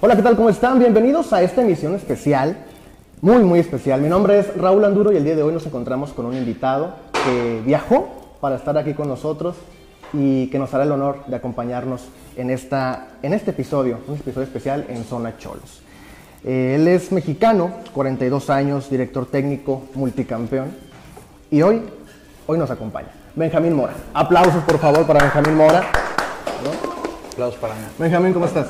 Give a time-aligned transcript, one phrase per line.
[0.00, 0.36] Hola, ¿qué tal?
[0.36, 0.78] ¿Cómo están?
[0.78, 2.56] Bienvenidos a esta emisión especial,
[3.20, 4.00] muy, muy especial.
[4.00, 6.94] Mi nombre es Raúl Anduro y el día de hoy nos encontramos con un invitado
[7.12, 8.08] que viajó
[8.40, 9.56] para estar aquí con nosotros
[10.12, 14.44] y que nos hará el honor de acompañarnos en, esta, en este episodio, un episodio
[14.46, 15.82] especial en Zona Cholos.
[16.44, 20.68] Eh, él es mexicano, 42 años, director técnico, multicampeón
[21.50, 21.82] y hoy,
[22.46, 23.08] hoy nos acompaña.
[23.34, 23.94] Benjamín Mora.
[24.14, 25.90] Aplausos por favor para Benjamín Mora.
[27.38, 27.82] Aplausos para mí.
[28.00, 28.66] Benjamín, ¿cómo estás?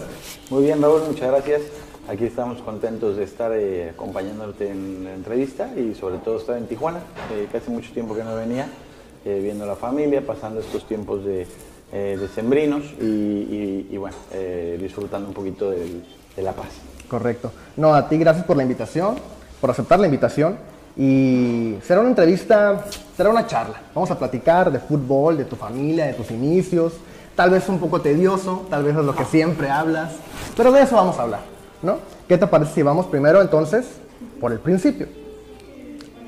[0.50, 1.62] Muy bien, Raúl, muchas gracias.
[2.06, 6.66] Aquí estamos contentos de estar eh, acompañándote en la entrevista y sobre todo estar en
[6.66, 6.98] Tijuana,
[7.32, 8.68] eh, que hace mucho tiempo que no venía,
[9.24, 11.46] eh, viendo a la familia, pasando estos tiempos de,
[11.94, 16.04] eh, decembrinos y, y- y, bueno, eh, disfrutando un poquito del-
[16.36, 16.68] de la paz.
[17.08, 17.50] Correcto.
[17.78, 19.16] No, a ti gracias por la invitación,
[19.62, 20.58] por aceptar la invitación.
[20.94, 22.84] Y será una entrevista,
[23.16, 23.80] será una charla.
[23.94, 26.92] Vamos a platicar de fútbol, de tu familia, de tus inicios.
[27.38, 30.10] Tal vez un poco tedioso, tal vez es lo que siempre hablas.
[30.56, 31.38] Pero de eso vamos a hablar,
[31.82, 31.98] ¿no?
[32.26, 33.86] ¿Qué te parece si vamos primero entonces
[34.40, 35.06] por el principio?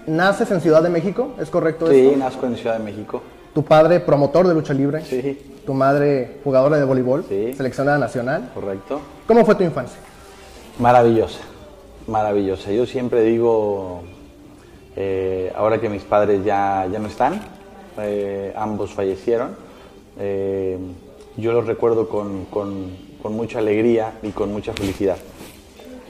[0.06, 2.16] Naces en Ciudad de México, ¿es correcto Sí, esto?
[2.16, 3.22] nazco en Ciudad de México.
[3.52, 5.04] Tu padre promotor de lucha libre.
[5.04, 5.36] Sí,
[5.66, 7.54] Tu madre jugadora de voleibol, Sí.
[7.56, 8.48] seleccionada nacional.
[8.54, 9.00] correcto.
[9.26, 9.98] ¿Cómo fue tu infancia?
[10.78, 11.40] Maravillosa,
[12.06, 12.70] maravillosa.
[12.70, 14.02] Yo siempre digo,
[14.94, 17.40] eh, ahora que mis padres ya, ya no están,
[17.98, 19.68] eh, ambos fallecieron,
[20.20, 20.78] eh,
[21.36, 25.16] yo los recuerdo con, con- mucha alegría y con mucha felicidad.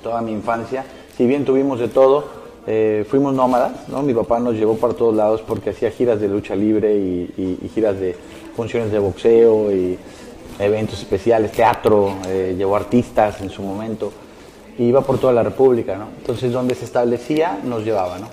[0.02, 0.84] Toda mi infancia,
[1.16, 2.24] si bien tuvimos de todo,
[2.66, 4.02] eh, fuimos nómadas, ¿no?
[4.02, 7.98] Mi papá nos llevó para todos lados porque hacía giras de lucha libre y, giras
[7.98, 8.16] de
[8.56, 9.98] funciones de boxeo y
[10.58, 14.12] eventos especiales, teatro, eh, llevó artistas en su momento
[14.78, 16.06] y iba por toda la República, ¿no?
[16.18, 18.28] Entonces, donde se establecía, nos llevaba, ¿no?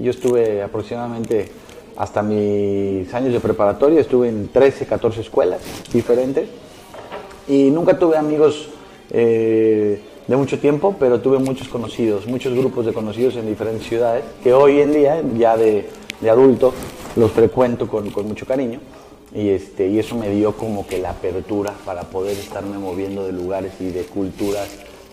[0.00, 1.48] Yo estuve aproximadamente
[1.98, 5.60] hasta mis años de preparatoria, estuve en 13, 14 escuelas
[5.92, 6.48] diferentes
[7.48, 8.68] y nunca tuve amigos
[9.10, 14.22] eh, de mucho tiempo, pero tuve muchos conocidos, muchos grupos de conocidos en diferentes ciudades,
[14.44, 15.88] que hoy en día, ya de,
[16.20, 16.72] de adulto,
[17.16, 18.78] los frecuento con, con mucho cariño.
[19.34, 23.32] Y, este, y eso me dio como que la apertura para poder estarme moviendo de
[23.32, 24.68] lugares y de culturas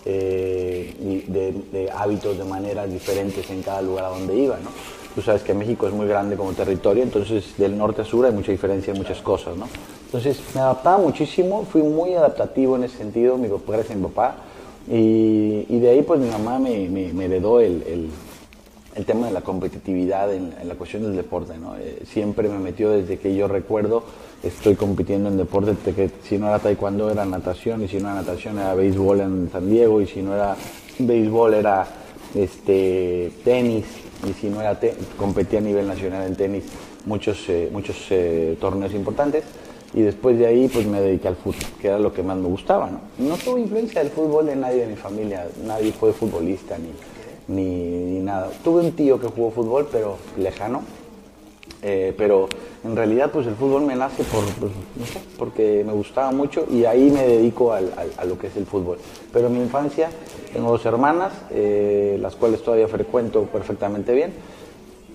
[0.06, 4.58] eh, y de, de hábitos, de maneras diferentes en cada lugar a donde iba.
[4.58, 4.70] ¿no?
[5.16, 8.34] Tú sabes que México es muy grande como territorio, entonces del norte a sur hay
[8.34, 9.56] mucha diferencia en muchas cosas.
[9.56, 9.68] ¿no?
[10.08, 14.36] Entonces me adaptaba muchísimo, fui muy adaptativo en ese sentido, mi papá, mi papá.
[14.92, 18.10] Y, y de ahí pues mi mamá me, me- me heredó el, el-
[18.96, 21.58] el tema de la competitividad en, la cuestión del deporte.
[21.58, 21.76] ¿no?
[21.78, 24.04] Eh, siempre me metió desde que yo recuerdo,
[24.44, 28.08] estoy compitiendo en deporte, de que si no era taekwondo era natación, y si no
[28.10, 30.56] era natación era béisbol en San Diego, y si no era
[31.00, 31.86] béisbol era
[32.36, 33.86] este, tenis,
[34.28, 34.80] y si no era
[35.18, 36.66] competía a nivel nacional en tenis,
[37.06, 39.44] muchos, eh, muchos eh, torneos importantes.
[39.94, 42.48] Y después de ahí pues me dediqué al fútbol, que era lo que más me
[42.48, 42.90] gustaba.
[42.90, 46.92] No, no tuve influencia del fútbol de nadie de mi familia, nadie fue futbolista ni,
[47.56, 48.52] ni nada.
[48.64, 50.82] Tuve un tío que jugó fútbol, pero lejano.
[51.88, 52.50] Eh, pero
[52.84, 56.66] en realidad pues el fútbol me nace por, pues, no sé, porque me gustaba mucho
[56.72, 58.98] y ahí me dedico al- al- a lo que es el fútbol.
[59.32, 60.10] Pero en mi infancia
[60.52, 64.34] tengo dos hermanas, eh, las cuales todavía frecuento perfectamente bien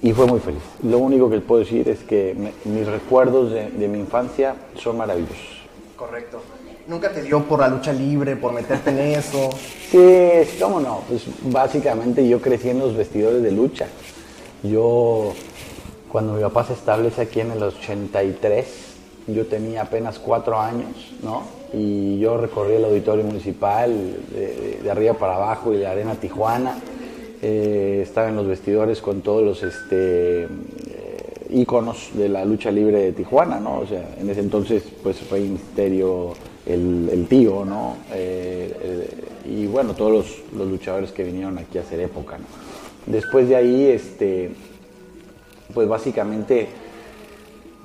[0.01, 0.63] y fue muy feliz.
[0.85, 4.97] Lo único que puedo decir es que me- mis recuerdos de, de mi infancia son
[4.97, 5.59] maravillosos.
[5.97, 6.41] Correcto.
[6.87, 9.51] ¿Nunca te dio por la lucha libre, por meterte en eso?
[9.91, 9.99] Sí,
[10.47, 11.01] sí, cómo no.
[11.09, 13.87] Pues básicamente yo crecí en los vestidores de lucha.
[14.63, 15.33] Yo,
[16.11, 18.67] cuando mi papá se establece aquí en el 83,
[19.29, 21.43] yo tenía apenas cuatro años, ¿no?
[21.73, 23.93] Y yo recorrí el auditorio municipal
[24.33, 26.79] de, arriba para abajo y de Arena Tijuana.
[27.43, 30.49] Eh, estaba en los vestidores con todos los este, eh,
[31.51, 33.79] íconos de la lucha libre de Tijuana, ¿no?
[33.79, 36.33] O sea, en ese entonces, pues fue Misterio,
[36.67, 37.97] el, el tío, ¿no?
[38.13, 39.09] Eh, eh,
[39.49, 42.45] y bueno, todos los, los luchadores que vinieron aquí a hacer época, ¿no?
[43.07, 44.51] Después de ahí, este,
[45.73, 46.69] pues básicamente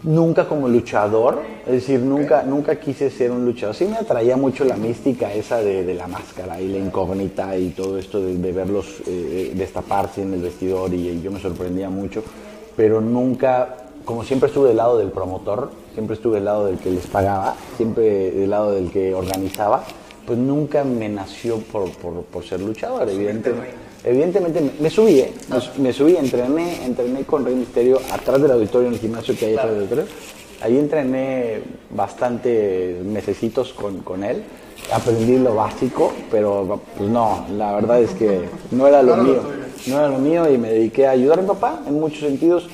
[0.04, 3.75] nunca como luchador, es decir, nunca, nunca quise ser un luchador.
[3.75, 7.69] Sí me atraía mucho la mística esa de, de la máscara y la incógnita y
[7.69, 11.89] todo esto de, de verlos eh, destaparse en el vestidor y, y yo me sorprendía
[11.89, 12.24] mucho,
[12.75, 16.92] pero nunca, como siempre estuve del lado del promotor, siempre estuve del lado del que
[16.92, 19.83] les pagaba, siempre del lado del que organizaba,
[20.27, 23.85] pues nunca me nació por, por, por ser luchador, evidentemente.
[24.06, 25.34] Evidentemente me, me subí, ¿eh?
[25.50, 29.48] me, me subí, entrené, entrené con Rey Misterio atrás del auditorio, en el gimnasio que
[29.48, 30.06] hay atrás del auditorio.
[30.62, 31.60] Ahí entrené
[31.90, 34.44] bastante mesecitos con, con él.
[34.94, 38.42] Aprendí lo básico, pero pues no, la verdad es que
[38.72, 39.42] no era lo mío.
[39.88, 42.68] No era lo mío y me dediqué a ayudar a mi papá en muchos sentidos.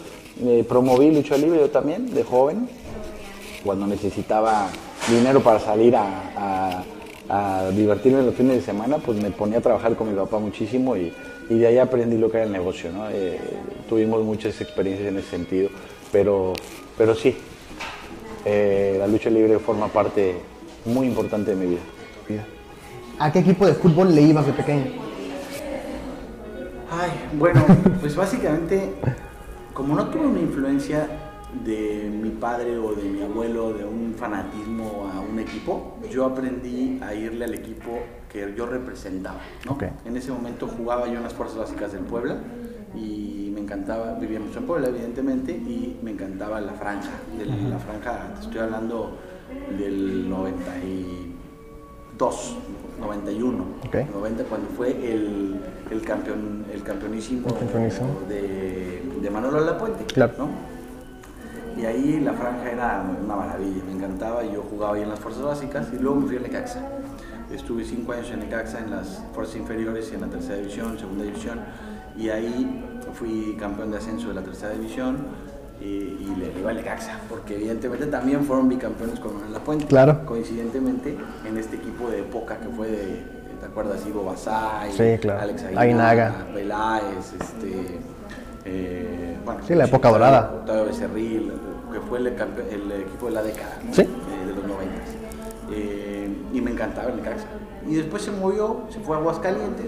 [0.44, 2.68] Eh, promoví lucha libre yo también, de joven,
[3.63, 4.68] cuando necesitaba
[5.10, 6.04] dinero para salir a,
[6.36, 6.84] a-
[7.33, 10.98] a divertirme los fines de semana, pues me ponía a trabajar con mi papá muchísimo
[10.98, 11.13] y,
[11.50, 12.92] y de ahí aprendí lo que era el negocio.
[12.92, 13.10] ¿no?
[13.10, 13.39] Eh,
[13.88, 15.69] tuvimos muchas experiencias en ese sentido,
[16.12, 16.51] pero,
[16.98, 17.38] pero sí,
[18.44, 20.36] eh, la lucha libre forma parte
[20.83, 22.44] muy importante de mi vida.
[23.18, 24.92] ¿A qué equipo de fútbol le ibas de pequeño?
[26.92, 27.63] Ay, bueno,
[28.01, 28.94] pues básicamente,
[29.74, 31.07] como no tuve una influencia
[31.65, 36.98] de mi padre o de mi abuelo de un fanatismo a un equipo, yo aprendí
[37.01, 38.00] a irle al equipo
[38.31, 39.39] que yo representaba.
[40.06, 42.38] En ese momento jugaba yo en las Fuerzas Básicas del Puebla
[42.95, 47.77] y me encantaba, vivía mucho en Puebla evidentemente, y me encantaba la franja, de la
[47.80, 49.18] franja, te estoy hablando
[49.77, 52.56] del 92,
[53.00, 53.95] 91, Ok.
[54.13, 55.59] 90 cuando fue el,
[55.89, 58.07] el, campeón, el campeonísimo, El campeonísimo.
[58.30, 60.33] De, de Manolo Lapuente, Claro.
[60.38, 60.50] ¿no?
[61.77, 65.44] Y ahí la franja era una maravilla, me encantaba, yo jugaba ahí en las fuerzas
[65.44, 66.81] básicas y luego me fui a Necaxa.
[67.51, 71.23] Estuve cinco años en Necaxa en las fuerzas inferiores y en la tercera división, segunda
[71.23, 71.59] división,
[72.18, 75.18] y ahí fui campeón de ascenso de la tercera división
[75.81, 79.85] y, y le iba a Necaxa, porque evidentemente también fueron bicampeones con Manuel Lapuente.
[79.85, 80.25] Claro.
[80.25, 83.24] Coincidentemente en este equipo de época que fue de,
[83.59, 84.06] ¿te acuerdas?
[84.06, 85.41] Ivo Basay, Sí, claro.
[85.41, 85.81] Alex Aguinaga.
[85.81, 88.00] Aguinaga, Peláez, este...
[88.66, 90.52] eh, bueno, Sí, la época dorada.
[90.60, 91.52] Octavio Becerril,
[91.92, 93.94] que fue el, equipo de la década, ¿no?
[93.94, 94.02] Sí.
[94.02, 94.94] Eh, de los 90.
[95.72, 97.48] Eh, y me encantaba el Necaxa.
[97.88, 99.88] Y después se movió, se fue a Aguascalientes,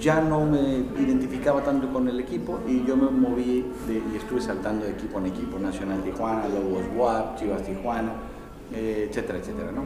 [0.00, 0.60] ya no me
[1.00, 5.18] identificaba tanto con el equipo y yo me moví de- y estuve saltando de equipo
[5.18, 8.12] en equipo, Nacional Tijuana, Lobos WAP, Chivas Tijuana,
[8.72, 9.84] eh, etcétera, etcétera, ¿no?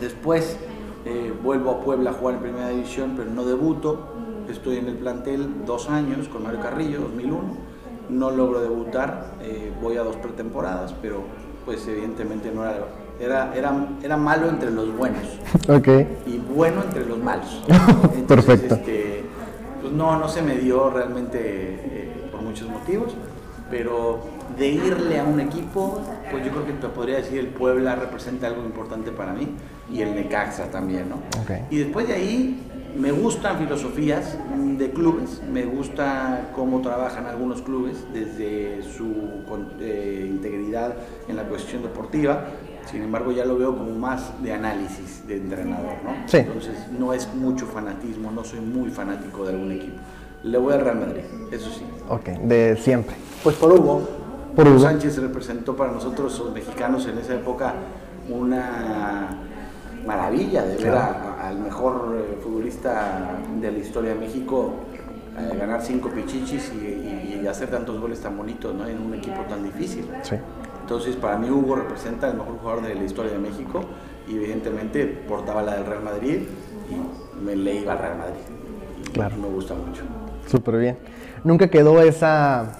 [0.00, 0.56] Después
[1.04, 4.08] eh, vuelvo a Puebla a jugar en primera división, pero no debuto.
[4.48, 7.70] Estoy en el plantel dos años con Mario Carrillo, 2001.
[8.10, 11.22] No logro debutar, eh, voy a dos pretemporadas, pero
[11.64, 12.78] pues evidentemente no era,
[13.20, 13.72] era, era,
[14.02, 15.22] era malo entre los buenos
[15.68, 15.88] Ok.
[16.26, 17.62] y bueno entre los malos.
[18.16, 18.74] Entonces, Perfecto.
[18.74, 19.22] este,
[19.80, 23.14] pues no, no se me dio realmente eh, por muchos motivos,
[23.70, 24.18] pero
[24.58, 26.00] de irle a un equipo,
[26.32, 29.48] pues yo creo que te podría decir el Puebla representa algo importante para mí
[29.92, 31.16] y el Necaxa también, ¿no?
[31.40, 31.52] Ok.
[31.70, 34.36] Y después de ahí me gustan filosofías
[34.78, 39.42] de clubes, me gusta cómo trabajan algunos clubes desde su
[39.80, 40.94] eh, integridad
[41.28, 42.46] en la cuestión deportiva.
[42.90, 46.10] Sin embargo, ya lo veo como más de análisis de entrenador, ¿no?
[46.26, 46.38] Sí.
[46.38, 49.98] Entonces, no es mucho fanatismo, no soy muy fanático de algún equipo.
[50.42, 51.22] Le voy al Real Madrid,
[51.52, 51.84] eso sí.
[52.08, 53.14] Ok, de siempre.
[53.44, 54.08] Pues por Hugo.
[54.56, 54.78] Por Hugo.
[54.78, 57.74] Sánchez representó para nosotros los mexicanos en esa época
[58.28, 59.28] una
[60.06, 64.74] maravilla de ver al mejor eh, futbolista de la historia de México
[65.38, 68.86] eh, ganar cinco pichichis y, y- y hacer tantos goles tan bonitos ¿no?
[68.86, 70.06] en un equipo tan difícil.
[70.22, 70.36] Sí.
[70.80, 73.80] Entonces, para mí Hugo representa el mejor jugador de la historia de México
[74.28, 76.40] y evidentemente portaba la del Real Madrid
[76.90, 78.40] y me le iba al Real Madrid.
[79.08, 79.36] Y Claro.
[79.36, 80.02] me gusta mucho.
[80.46, 80.98] Súper bien.
[81.44, 82.72] Nunca quedó esa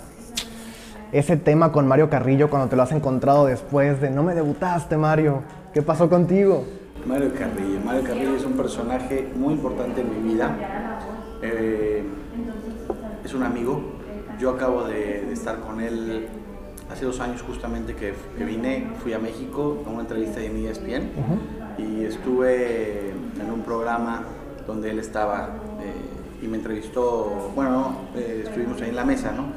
[1.13, 4.97] ese tema con Mario Carrillo cuando te lo has encontrado después de no me debutaste,
[4.97, 5.43] Mario.
[5.73, 6.65] ¿Qué pasó contigo?
[7.07, 7.81] Mario Carrillo.
[7.85, 10.57] Mario Carrillo es un personaje muy importante en mi vida.
[11.43, 12.05] Eh,
[13.25, 13.83] es un amigo.
[14.39, 16.29] Yo acabo de, de estar con él
[16.91, 18.15] hace dos años justamente que,
[18.45, 21.11] vine, fui a México a una entrevista en ESPN
[21.79, 24.25] y estuve en un programa
[24.67, 29.53] donde él estaba eh, y me entrevistó, bueno, eh, estuvimos ahí en la mesa, ¿no?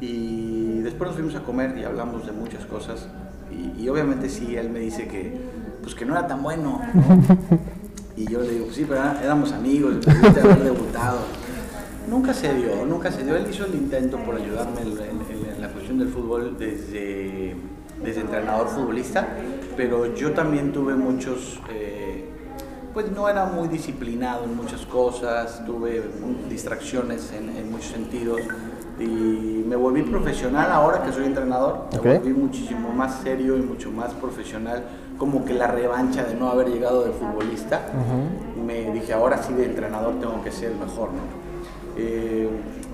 [0.00, 3.08] Y después nos fuimos a comer y hablamos de muchas cosas
[3.50, 5.36] y, y obviamente sí, él me dice que,
[5.82, 7.02] pues que no era tan bueno, ¿no?
[8.16, 11.18] Y yo le digo, pues sí, pero éramos amigos, debiste haber debutado.
[12.08, 13.36] Nunca se dio, nunca se dio.
[13.36, 17.56] Él hizo el intento por ayudarme en, en- en la cuestión del fútbol desde,
[18.04, 19.26] desde entrenador futbolista,
[19.76, 22.24] pero yo también tuve muchos, eh,
[22.92, 26.02] pues no era muy disciplinado en muchas cosas, tuve
[26.50, 28.40] distracciones en, en muchos sentidos
[29.00, 33.90] y me volví profesional ahora que soy entrenador, me volví muchísimo más serio y mucho
[33.90, 34.84] más profesional,
[35.22, 37.80] como que la revancha de no haber llegado de futbolista,
[38.66, 41.20] me dije ahora sí de entrenador tengo que ser el mejor, ¿no?
[41.96, 42.48] Eh,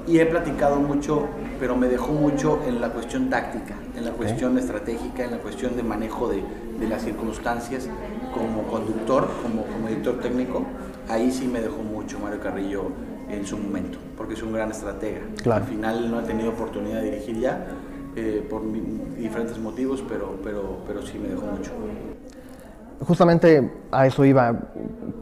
[0.06, 1.26] y he platicado mucho,
[1.58, 5.74] pero me dejó mucho en la cuestión táctica, en la cuestión estratégica, en la cuestión
[5.74, 6.42] de manejo de,
[6.78, 7.88] de las circunstancias
[8.34, 10.66] como conductor, como, como director técnico.
[11.08, 12.90] Ahí sí me dejó mucho Mario Carrillo
[13.30, 15.22] en su momento, porque es un gran estratega.
[15.42, 15.64] Claro.
[15.64, 17.68] Al final no he tenido oportunidad de dirigir ya
[18.16, 18.62] eh, por
[19.16, 21.70] diferentes motivos, pero, pero, pero sí me dejó mucho.
[23.06, 24.54] Justamente a eso iba.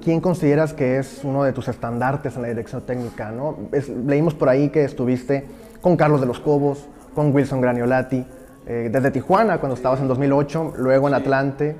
[0.02, 3.30] ¿Quién consideras que es uno de tus estandartes en la dirección técnica?
[3.30, 3.56] ¿no?
[3.72, 5.44] Es- leímos por ahí que estuviste
[5.82, 8.24] con Carlos de los Cobos, con Wilson Graniolati,
[8.66, 11.76] eh, desde Tijuana cuando estabas en 2008, luego en Atlante.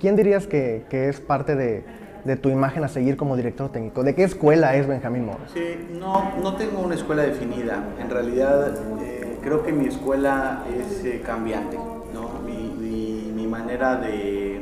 [0.00, 1.84] ¿Quién dirías que, que es parte de,
[2.24, 4.04] de tu imagen a seguir como director técnico?
[4.04, 5.38] ¿De qué escuela es Benjamín Moro?
[5.52, 7.82] Sí, no, no tengo una escuela definida.
[8.00, 8.72] En realidad,
[9.02, 11.76] eh, creo que mi escuela es eh, cambiante.
[11.76, 12.40] ¿no?
[12.44, 14.60] Mi, mi, manera de,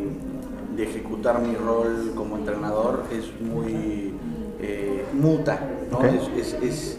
[0.76, 4.12] de, ejecutar mi rol como entrenador es muy
[4.60, 5.60] eh, muta.
[5.90, 6.04] ¿no?
[6.04, 6.98] Es, es,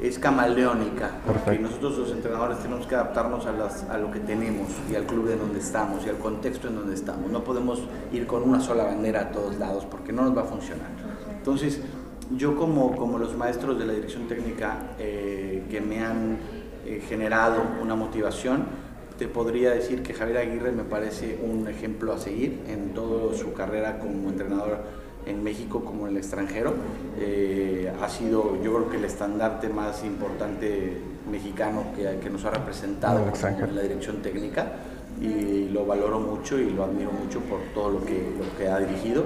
[0.00, 4.68] es camaleónica, porque nosotros los entrenadores tenemos que adaptarnos a, las, a, lo que tenemos
[4.90, 7.30] y al club en donde estamos y al contexto en donde estamos.
[7.30, 7.82] No podemos
[8.12, 10.88] ir con una sola bandera a todos lados porque no nos va a funcionar.
[11.36, 11.80] Entonces,
[12.36, 16.38] yo como, como los maestros de la dirección técnica eh, que me han
[16.86, 18.66] eh, generado una motivación,
[19.18, 23.52] te podría decir que Javier Aguirre me parece un ejemplo a seguir en toda su
[23.52, 24.78] carrera como entrenador
[25.26, 26.74] en México como en el extranjero.
[27.18, 30.96] Eh, ha sido yo creo que el estandarte más importante
[31.30, 34.72] mexicano que, que nos ha representado en la dirección técnica
[35.20, 38.78] y lo valoro mucho y lo admiro mucho por todo lo que, lo que ha
[38.78, 39.24] dirigido.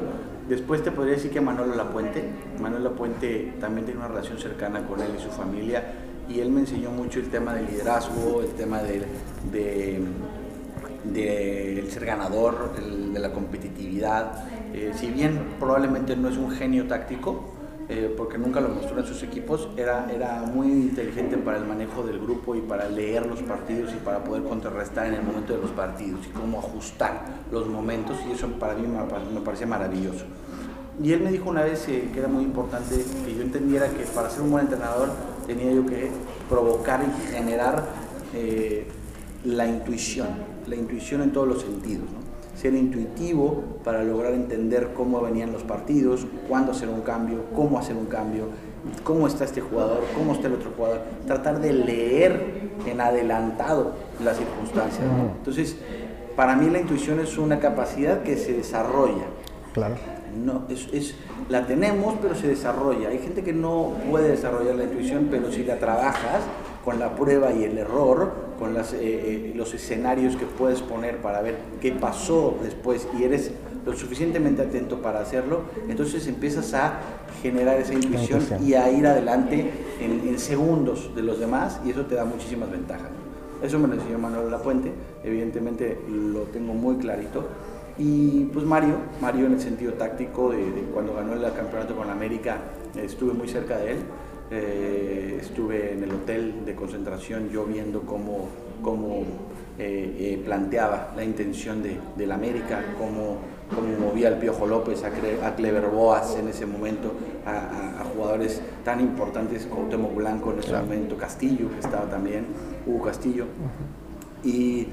[0.49, 2.25] Después te podría decir que Manuel Lapuente,
[2.61, 5.85] Manuel Lapuente también tiene una relación cercana con él y su familia
[6.33, 9.03] y él me enseñó mucho el tema del liderazgo, el tema de,
[9.53, 10.01] de
[11.05, 14.45] del ser ganador, de la competitividad.
[14.73, 17.53] Eh, si bien probablemente no es un genio táctico,
[17.89, 22.05] eh, porque nunca lo mostró en sus equipos, era, era muy inteligente para el manejo
[22.05, 25.61] del grupo y para leer los partidos y para poder contrarrestar en el momento de
[25.61, 30.25] los partidos y cómo ajustar los momentos y eso para mí me, parecía maravilloso.
[31.03, 34.05] Y él me dijo una vez eh, que era muy importante que yo entendiera que
[34.15, 35.11] para ser un buen entrenador
[35.47, 36.11] tenía yo que
[36.49, 37.87] provocar y generar
[39.45, 40.29] la intuición,
[40.67, 42.07] la intuición en todos los sentidos.
[42.57, 47.97] Ser intuitivo para lograr entender cómo venían los partidos, cuándo hacer un cambio, cómo hacer
[47.97, 48.45] un cambio,
[49.03, 51.01] cómo está este jugador, cómo está el otro jugador.
[51.27, 55.05] Tratar de leer en adelantado las circunstancias.
[55.39, 55.77] Entonces,
[56.37, 59.25] para mí la intuición es una capacidad que se desarrolla.
[59.73, 59.97] Claro.
[60.35, 61.15] No, es, es,
[61.49, 63.09] la tenemos, pero se desarrolla.
[63.09, 66.43] Hay gente que no puede desarrollar la intuición, pero si la trabajas,
[66.85, 71.19] con la prueba y el error, con las, eh, eh, los escenarios que puedes poner
[71.19, 73.53] para ver qué pasó después y eres
[73.85, 77.01] lo suficientemente atento para hacerlo, entonces empiezas a
[77.43, 79.71] generar esa intuición y a ir adelante
[80.01, 83.11] en, segundos de los demás y eso te da muchísimas ventajas.
[83.63, 87.45] Eso me lo enseñó Manuel Lapuente, evidentemente lo tengo muy clarito.
[87.99, 92.09] Y pues Mario, Mario en el sentido táctico, de, de cuando ganó el campeonato con
[92.11, 92.59] América,
[92.97, 93.99] estuve muy cerca de él.
[94.55, 98.49] Eh, estuve en el hotel de concentración yo viendo cómo,
[98.83, 99.23] cómo
[99.79, 103.39] eh, eh, planteaba la intención de, del América, cómo,
[103.75, 107.13] cómo, movía el Piojo López a, a Clever Boas en ese momento,
[107.47, 112.45] a, jugadores tan importantes como Temo Blanco en ese momento, Castillo, que estaba también,
[112.87, 113.47] Hugo Castillo.
[114.45, 114.89] Y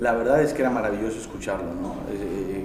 [0.00, 1.94] la verdad es que era maravilloso escucharlo, ¿no?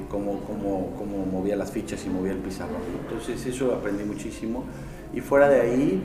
[0.09, 2.75] cómo, cómo, cómo, movía las fichas y movía el pizarro.
[3.03, 4.63] Entonces eso aprendí muchísimo.
[5.13, 6.03] Y fuera de ahí,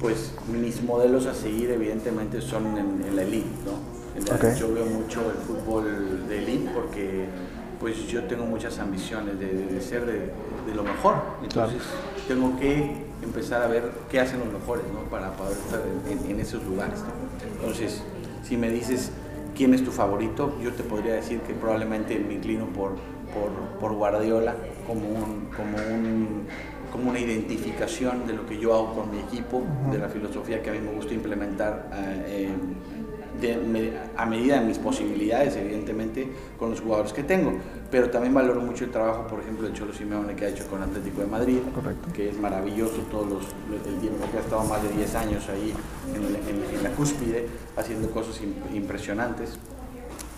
[0.00, 3.96] pues mis modelos a seguir evidentemente son en, la elite, ¿no?
[4.54, 7.26] Yo veo mucho el fútbol de elite porque
[7.78, 11.82] pues yo tengo muchas ambiciones de, ser de, lo mejor, entonces
[12.26, 15.08] tengo que empezar a ver qué hacen los mejores, ¿no?
[15.10, 15.80] Para poder estar
[16.28, 17.00] en, esos lugares,
[17.60, 18.02] Entonces,
[18.42, 19.10] si me dices
[19.56, 22.96] quién es tu favorito, yo te podría decir que probablemente me inclino por,
[23.32, 24.54] por, por Guardiola
[24.86, 26.46] como un, como un
[26.92, 30.70] como una identificación de lo que yo hago con mi equipo, de la filosofía que
[30.70, 31.90] a mí me gusta implementar
[32.26, 32.48] eh,
[34.16, 36.28] a medida de mis posibilidades, evidentemente,
[36.58, 37.54] con los jugadores que tengo.
[37.90, 40.82] Pero también valoro mucho el trabajo, por ejemplo, de Cholo Simeone que ha hecho con
[40.82, 41.58] Atlético de Madrid,
[42.14, 43.44] que es maravilloso todo los,
[43.86, 45.72] el tiempo que ha estado más de 10 años ahí
[46.14, 48.40] en, en la cúspide, haciendo cosas
[48.74, 49.58] impresionantes,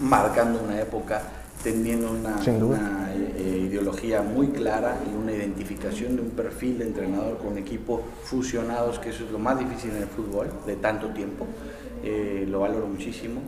[0.01, 1.23] marcando una época
[1.63, 2.37] teniendo una,
[3.15, 8.99] eh, ideología muy clara y una identificación de un perfil de entrenador con equipo fusionados,
[8.99, 11.47] que eso es lo más difícil en el fútbol de tanto tiempo.
[12.03, 13.41] Eh, lo valoro muchísimo.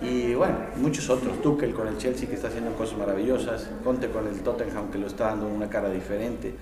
[0.00, 4.26] Y bueno, muchos otros, Tuchel con el Chelsea que está haciendo cosas maravillosas, Conte con
[4.26, 6.52] el Tottenham que lo está dando una cara diferente,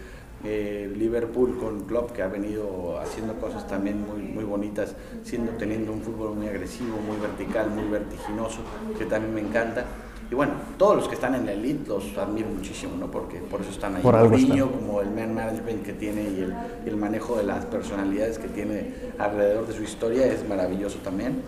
[0.45, 5.93] eh, Liverpool con Klopp que ha venido haciendo cosas también muy, muy bonitas, siendo teniendo
[5.93, 8.61] un fútbol muy agresivo, muy vertical, muy vertiginoso,
[8.97, 9.85] que también me encanta.
[10.31, 13.11] Y bueno, todos los que están en la elite los admiro muchísimo, ¿no?
[13.11, 14.03] Porque por eso están ahí.
[14.03, 16.55] Por niño, como el man management que tiene y el,
[16.87, 21.43] el, manejo de las personalidades que tiene alrededor de su historia es maravilloso también.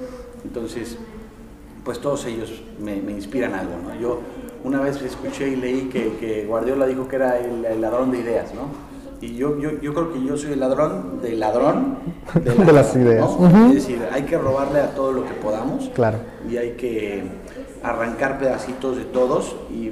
[0.44, 0.98] Entonces,
[1.84, 3.98] pues todos ellos me, me inspiran algo, ¿no?
[3.98, 4.20] Yo
[4.64, 8.52] una vez escuché y leí que, que Guardiola dijo que era el, ladrón de ideas,
[8.52, 8.62] ¿no?
[9.20, 11.98] Y yo, yo, yo, creo que yo soy el ladrón del ladrón
[12.34, 13.30] de, las ideas.
[13.68, 15.88] Es decir, hay que robarle a todo lo que podamos.
[15.94, 16.18] Claro.
[16.50, 17.22] Y hay que
[17.90, 19.90] arrancar pedacitos de todos y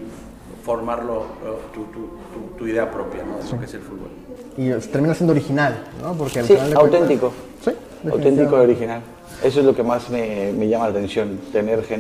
[0.65, 3.39] formarlo, eh, tu, tu- tu- tu idea propia, ¿no?
[3.45, 4.09] De lo que es el fútbol.
[4.57, 6.15] Y eh, termina siendo original, ¿no?
[6.15, 7.33] Porque al Sí, final auténtico.
[7.63, 9.01] cuentas- Sí, Auténtico y original.
[9.43, 11.99] Eso es lo que más me, me llama la atención, tener ser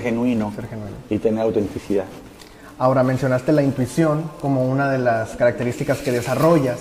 [0.00, 0.96] genuino, Ser genuino.
[1.10, 2.04] y tener autenticidad.
[2.78, 6.78] Ahora mencionaste la intuición como una de las características que desarrollas.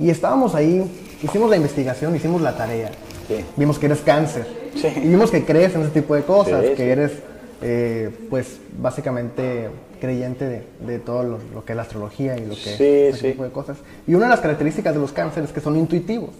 [0.00, 0.82] Y estábamos ahí,
[1.22, 2.90] hicimos la investigación, hicimos la tarea.
[3.28, 3.44] Sí.
[3.56, 4.46] Vimos que eres cáncer.
[4.74, 4.88] Sí.
[4.96, 6.82] Y vimos que crees en ese tipo de cosas, Sí, que sí.
[6.82, 7.12] eres,
[7.62, 9.68] eh, pues, básicamente
[10.00, 13.18] creyente de, de todo lo, lo que es la astrología y lo que Sí, ese
[13.18, 13.26] sí.
[13.32, 13.78] tipo de cosas.
[14.06, 16.30] Y una de las características de los cánceres es que son intuitivos.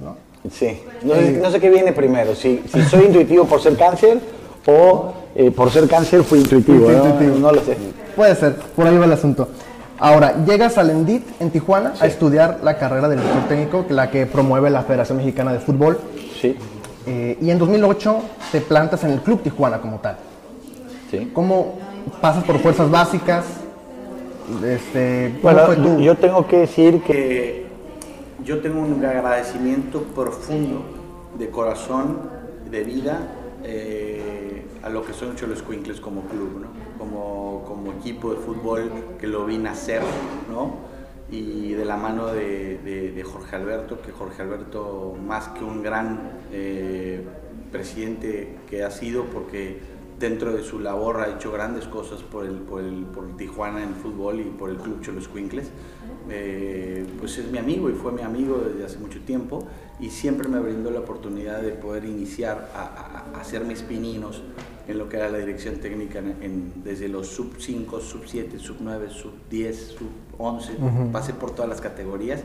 [0.00, 0.16] ¿no?
[0.50, 4.18] Sí, no sé, no sé qué viene primero, si, si soy intuitivo por ser cáncer
[4.66, 7.06] o eh, por ser cáncer fui intuitivo, Fuiste ¿no?
[7.10, 7.38] intuitivo.
[7.38, 7.76] No lo sé.
[8.16, 9.48] Puede ser, por ahí va el asunto.
[9.98, 14.24] Ahora, llegas al ENDIT en Tijuana a estudiar la carrera de director técnico, la que
[14.24, 15.98] promueve la Federación Mexicana de Fútbol.
[16.40, 16.56] Sí,
[17.12, 18.20] Eh, y en 2008
[18.52, 20.16] te plantas en el Club Tijuana como tal.
[21.10, 21.28] sí.
[21.34, 21.74] ¿Cómo
[22.20, 23.44] pasas por fuerzas básicas?
[24.64, 27.66] Este, ¿Cómo Bueno, fue tu- yo tengo que decir que que
[28.44, 30.82] yo tengo un agradecimiento profundo
[31.36, 32.30] de corazón,
[32.70, 33.18] de vida,
[33.64, 36.68] eh, a lo que son Cholos Quincles como club, ¿no?
[36.96, 38.88] como, como equipo de fútbol
[39.18, 40.02] que lo vi nacer,
[40.48, 40.74] ¿no?
[41.30, 45.82] Y de la mano de, de- de Jorge Alberto, que Jorge Alberto, más que un
[45.82, 47.24] gran eh,
[47.70, 49.78] presidente que ha sido, porque
[50.18, 53.94] dentro de su labor ha hecho grandes cosas por el, por el, por Tijuana en
[53.94, 55.70] fútbol y por el Club Cholos Quincles,
[56.28, 59.66] eh, pues es mi amigo y fue mi amigo desde hace mucho tiempo
[59.98, 64.42] y siempre me brindó la oportunidad de poder iniciar a, a- a hacer mis pininos
[64.90, 68.58] en lo que era la dirección técnica en- en- desde los sub 5, sub 7,
[68.58, 70.72] sub 9, sub 10, sub 11,
[71.12, 72.42] pasé por todas las categorías,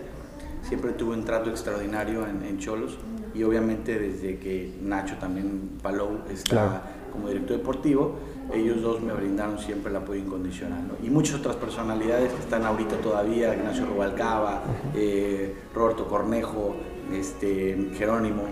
[0.64, 2.98] siempre tuve un trato extraordinario en, en Cholos
[3.34, 6.80] y obviamente desde que Nacho también Palou está Claro.
[7.12, 8.16] como director deportivo,
[8.54, 10.88] ellos dos me brindaron siempre el apoyo incondicional.
[10.88, 11.06] ¿no?
[11.06, 16.76] Y muchas otras personalidades que están ahorita todavía, Ignacio Rubalcaba, eh, Roberto Cornejo,
[17.12, 18.44] este, Jerónimo,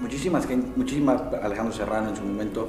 [0.00, 2.68] muchísimas muchísimas, Alejandro Serrano en su momento,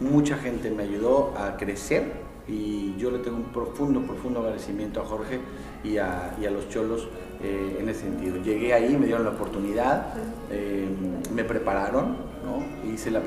[0.00, 2.12] mucha gente me ayudó a crecer
[2.48, 5.38] y yo le tengo un profundo, profundo agradecimiento a Jorge
[5.84, 7.08] y a, los cholos
[7.42, 8.36] eh, en ese sentido.
[8.42, 10.14] Llegué ahí, me dieron la oportunidad,
[10.50, 10.86] eh,
[11.34, 12.90] me prepararon, ¿no?
[12.92, 13.20] hice la,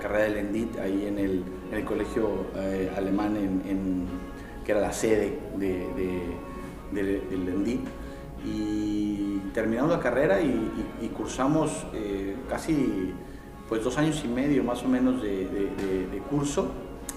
[0.00, 4.06] carrera del ENDIT ahí en el, colegio eh, alemán, en,
[4.64, 6.34] que era la sede de, de-
[6.92, 7.80] del- ENDIT.
[8.46, 11.84] Y terminamos la carrera y, cursamos
[12.48, 13.12] casi
[13.70, 16.70] pues dos años y medio más o menos de, de- de- de curso,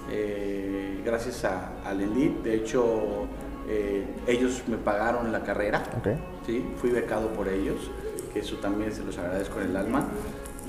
[0.10, 2.44] eh, gracias a, al ENDIT.
[2.44, 3.26] De hecho,
[3.68, 5.84] eh, ellos me pagaron la carrera.
[6.46, 6.64] ¿sí?
[6.78, 7.90] Fui becado por ellos,
[8.32, 10.06] que eso también se los agradezco en el alma.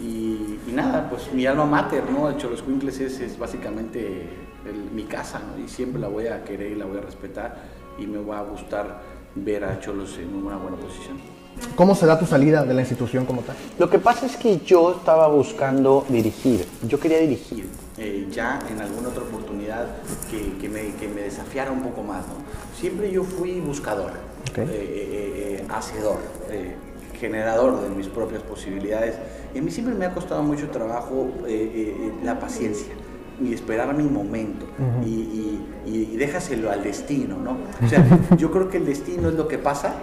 [0.01, 2.29] Y, y nada, pues mi alma mater, ¿no?
[2.29, 4.23] El Cholos Quincles es, es básicamente
[4.67, 5.63] el- mi casa, ¿no?
[5.63, 7.63] Y siempre la voy a querer y la voy a respetar
[7.99, 9.03] y me va a gustar
[9.37, 11.19] ver a Cholos en una buena posición.
[11.77, 13.57] ¿Cómo se da tu salida de la institución como tal?
[13.79, 17.69] lo que pasa es que yo estaba buscando dirigir, yo quería dirigir.
[17.99, 19.87] eh, ya en alguna otra oportunidad
[20.31, 22.27] que, que me, que me desafiara un poco más.
[22.29, 22.35] ¿no?
[22.79, 24.11] Siempre yo fui buscador,
[24.51, 24.59] Ok.
[24.59, 26.19] eh, eh, eh, hacedor,
[26.51, 26.75] eh,
[27.19, 29.15] generador de mis propias posibilidades.
[29.55, 31.29] Y a mí siempre me ha costado mucho trabajo
[32.25, 32.93] la paciencia
[33.43, 34.65] y esperar mi momento
[35.05, 37.57] y, y- y- y déjaselo al destino, ¿no?
[37.85, 38.05] O sea,
[38.39, 39.95] yo creo que el destino es lo que pasa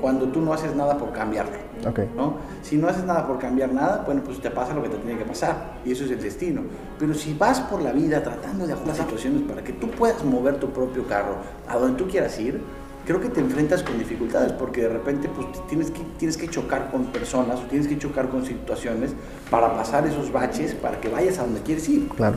[0.00, 1.56] cuando tú no haces nada por cambiarlo.
[1.86, 2.00] Ok.
[2.16, 2.34] ¿no?
[2.62, 5.18] Si no haces nada por cambiar nada, bueno, pues te pasa lo que te tiene
[5.18, 6.62] que pasar y eso es el destino.
[6.98, 10.56] Pero si vas por la vida tratando de ajustar situaciones para que tú puedas mover
[10.56, 11.36] tu propio carro
[11.68, 12.60] a donde tú quieras ir,
[13.06, 16.90] creo que te enfrentas con dificultades porque de repente pues tienes que, tienes que chocar
[16.90, 19.12] con personas o tienes que chocar con situaciones
[19.50, 22.08] para pasar esos baches para que vayas a donde quieres ir.
[22.08, 22.36] Claro.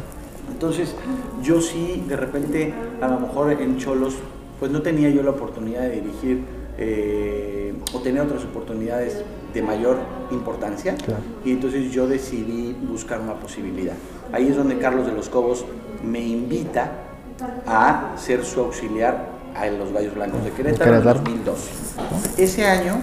[0.51, 0.93] Entonces,
[1.41, 4.15] yo sí, de repente, a lo mejor en Cholos,
[4.59, 6.43] pues no tenía yo la oportunidad de dirigir
[6.77, 9.97] eh, o tener otras oportunidades de mayor
[10.31, 10.95] importancia.
[10.95, 11.21] Claro.
[11.45, 13.93] Y entonces yo decidí buscar una posibilidad.
[14.31, 15.65] Ahí es donde Carlos de los Cobos
[16.03, 16.91] me invita
[17.67, 21.19] a ser su auxiliar a los Gallos Blancos de Querétaro en Querétaro.
[21.19, 21.71] 2012.
[22.37, 22.95] Ese año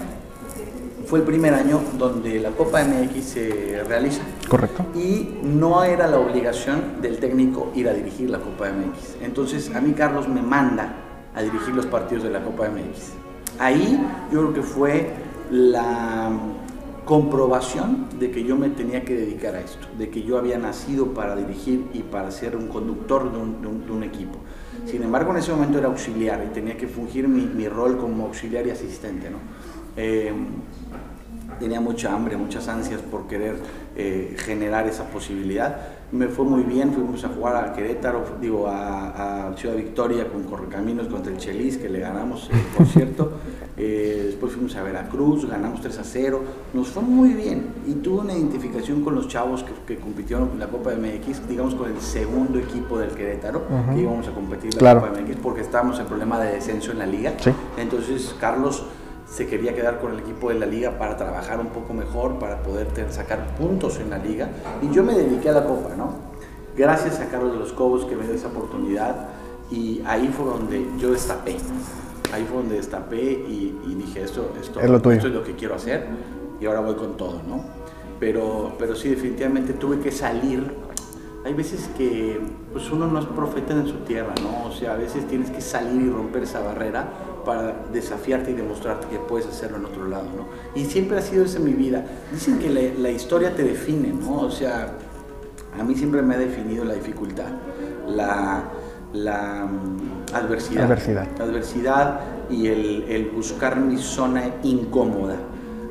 [1.05, 4.85] fue el primer año donde la Copa MX se realiza Correcto.
[4.95, 9.21] y no era la obligación del técnico ir a dirigir la Copa MX.
[9.21, 10.93] Entonces a mí Carlos me manda
[11.33, 13.30] a dirigir los partidos de la Copa MX.
[13.59, 13.99] Ahí
[14.31, 15.13] yo creo que fue
[15.51, 16.31] la
[17.05, 21.13] comprobación de que yo me tenía que dedicar a esto, de que yo había nacido
[21.13, 24.39] para dirigir y para ser un conductor de un, equipo.
[24.85, 28.65] Sin embargo, en ese momento era auxiliar y tenía que fungir mi, rol como auxiliar
[28.67, 29.27] y asistente.
[29.97, 30.31] Eh,
[31.59, 33.57] tenía mucha hambre, muchas ansias por querer
[33.95, 39.47] eh, generar esa posibilidad me fue muy bien, fuimos a jugar a Querétaro, digo, a,
[39.47, 43.31] a Ciudad Victoria con Correcaminos contra el Chelis, que le ganamos, eh, por cierto.
[43.77, 46.41] Eh, después fuimos a Veracruz, ganamos 3 a 0,
[46.73, 50.59] nos fue muy bien y tuve una identificación con los chavos que, que compitieron en
[50.59, 54.83] la Copa MX, digamos con el segundo equipo del Querétaro, que íbamos a competir en
[54.83, 57.33] la Copa MX porque estábamos en problema de descenso en la liga.
[57.39, 57.51] Sí.
[57.77, 58.83] Entonces Carlos
[59.31, 62.61] se quería quedar con el equipo de la liga para trabajar un poco mejor, para
[62.61, 64.49] poder sacar puntos en la liga.
[64.81, 66.15] Y yo me dediqué a la Copa, ¿no?
[66.75, 69.29] Gracias a Carlos de los Cobos que me dio esa oportunidad
[69.71, 71.55] y ahí fue donde yo destapé.
[72.33, 75.55] Ahí fue donde destapé y, y dije, esto, esto, Es lo esto es lo que
[75.55, 76.07] quiero hacer
[76.59, 77.63] y ahora voy con todo, ¿no?
[78.19, 80.75] Pero, pero sí, definitivamente tuve que salir.
[81.45, 82.39] Hay veces que
[82.71, 84.67] pues uno no es profeta en su tierra, ¿no?
[84.67, 87.07] O sea, a veces tienes que salir y romper esa barrera
[87.43, 90.45] para desafiarte y demostrarte que puedes hacerlo en otro lado, ¿no?
[90.79, 92.05] Y siempre ha sido eso en mi vida.
[92.31, 94.41] Dicen que la, la historia te define, ¿no?
[94.41, 94.93] O sea,
[95.79, 97.47] a mí siempre me ha definido la dificultad,
[98.07, 98.63] la,
[99.13, 100.85] la mm, adversidad.
[100.85, 101.27] Adversidad.
[101.37, 105.37] La adversidad y el, el buscar mi zona incómoda.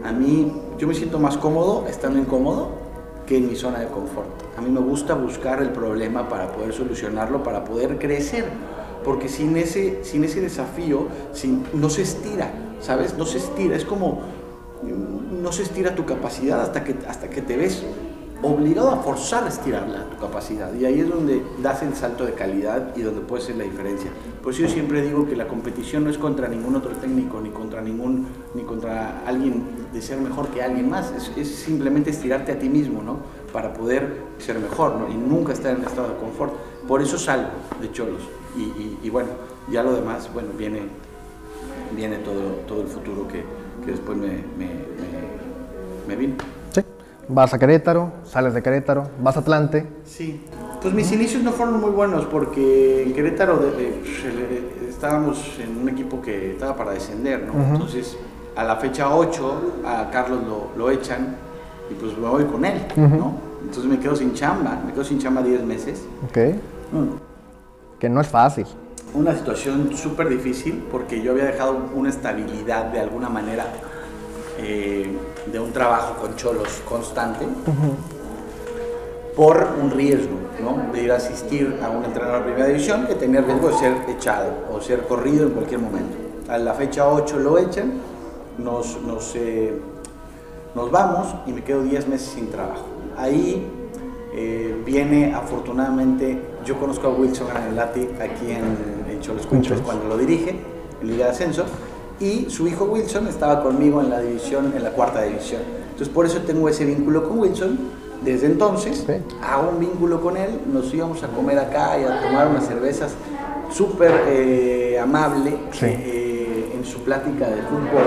[0.05, 2.71] A mí, yo me siento más cómodo estando incómodo
[3.27, 4.29] que en mi zona de confort.
[4.59, 8.45] A mí me gusta buscar el problema para poder solucionarlo, para poder crecer.
[9.05, 13.17] Porque sin ese, sin ese desafío sin, no se estira, ¿sabes?
[13.17, 13.77] No se estira.
[13.77, 14.23] Es como,
[14.83, 17.83] mm, no se estira tu capacidad hasta que, hasta que te ves
[18.43, 20.73] obligado a forzar a estirarla tu capacidad.
[20.75, 24.11] Y ahí es donde das el salto de calidad y donde puede ser la diferencia.
[24.43, 27.51] Por eso yo siempre digo que la competición no es contra ningún otro técnico, ni
[27.51, 31.13] contra ningún, ni contra alguien de ser mejor que alguien más.
[31.13, 33.19] Es, es simplemente estirarte a ti mismo, ¿no?
[33.53, 35.09] Para poder ser mejor, ¿no?
[35.11, 36.55] Y nunca estar en estado de confort.
[36.89, 38.23] Por eso salgo de Cholos.
[38.57, 39.29] Y, y, y bueno,
[39.71, 40.83] ya lo demás, bueno, viene,
[41.97, 43.45] viene todo, todo el futuro que,
[43.85, 44.27] que después me,
[44.59, 46.35] me, me, me vino.
[46.75, 46.81] Sí.
[47.29, 49.87] Vas a Querétaro, sales de Querétaro, vas a Atlante.
[50.05, 50.41] Sí,
[50.83, 55.81] pues mis inicios no fueron muy buenos porque en Querétaro de- de- se- estábamos en
[55.81, 57.53] un equipo que estaba para descender, ¿no?
[57.73, 58.17] Entonces,
[58.57, 61.37] a la fecha 8, a Carlos lo, lo echan
[61.91, 63.35] y pues me voy con él, ¿no?
[63.63, 66.03] Entonces me quedo sin chamba, me quedo sin chamba 10 meses.
[66.29, 66.39] Ok.
[68.01, 68.67] Que no es fácil.
[69.13, 73.67] Una situación súper difícil porque yo había dejado una estabilidad de alguna manera
[74.59, 77.47] eh, de un trabajo con cholos constante
[79.37, 80.93] por un riesgo, ¿no?
[80.93, 83.95] De ir a asistir a un entrenador de primera división que tenía riesgo de ser
[84.09, 86.17] echado o ser corrido en cualquier momento.
[86.49, 87.93] A la fecha 8 lo echan,
[88.59, 89.79] nos, nos, eh,
[90.75, 92.87] nos vamos y me quedo 10 meses sin trabajo.
[93.17, 93.67] Ahí
[94.35, 99.81] eh, viene afortunadamente, yo conozco a Wilson Granelati aquí en, en Cholos Cholos.
[99.85, 100.51] cuando lo dirige
[101.03, 101.65] en Liga de Ascenso
[102.21, 105.63] y su hijo Wilson estaba conmigo en la división, en la cuarta división.
[105.91, 107.79] Entonces por eso tengo ese vínculo con Wilson.
[108.25, 109.07] Desde entonces
[109.43, 113.13] hago un vínculo con él, nos íbamos a comer acá y a tomar unas cervezas
[113.73, 115.87] súper eh, amable Sí.
[115.87, 118.05] eh, en su plática de fútbol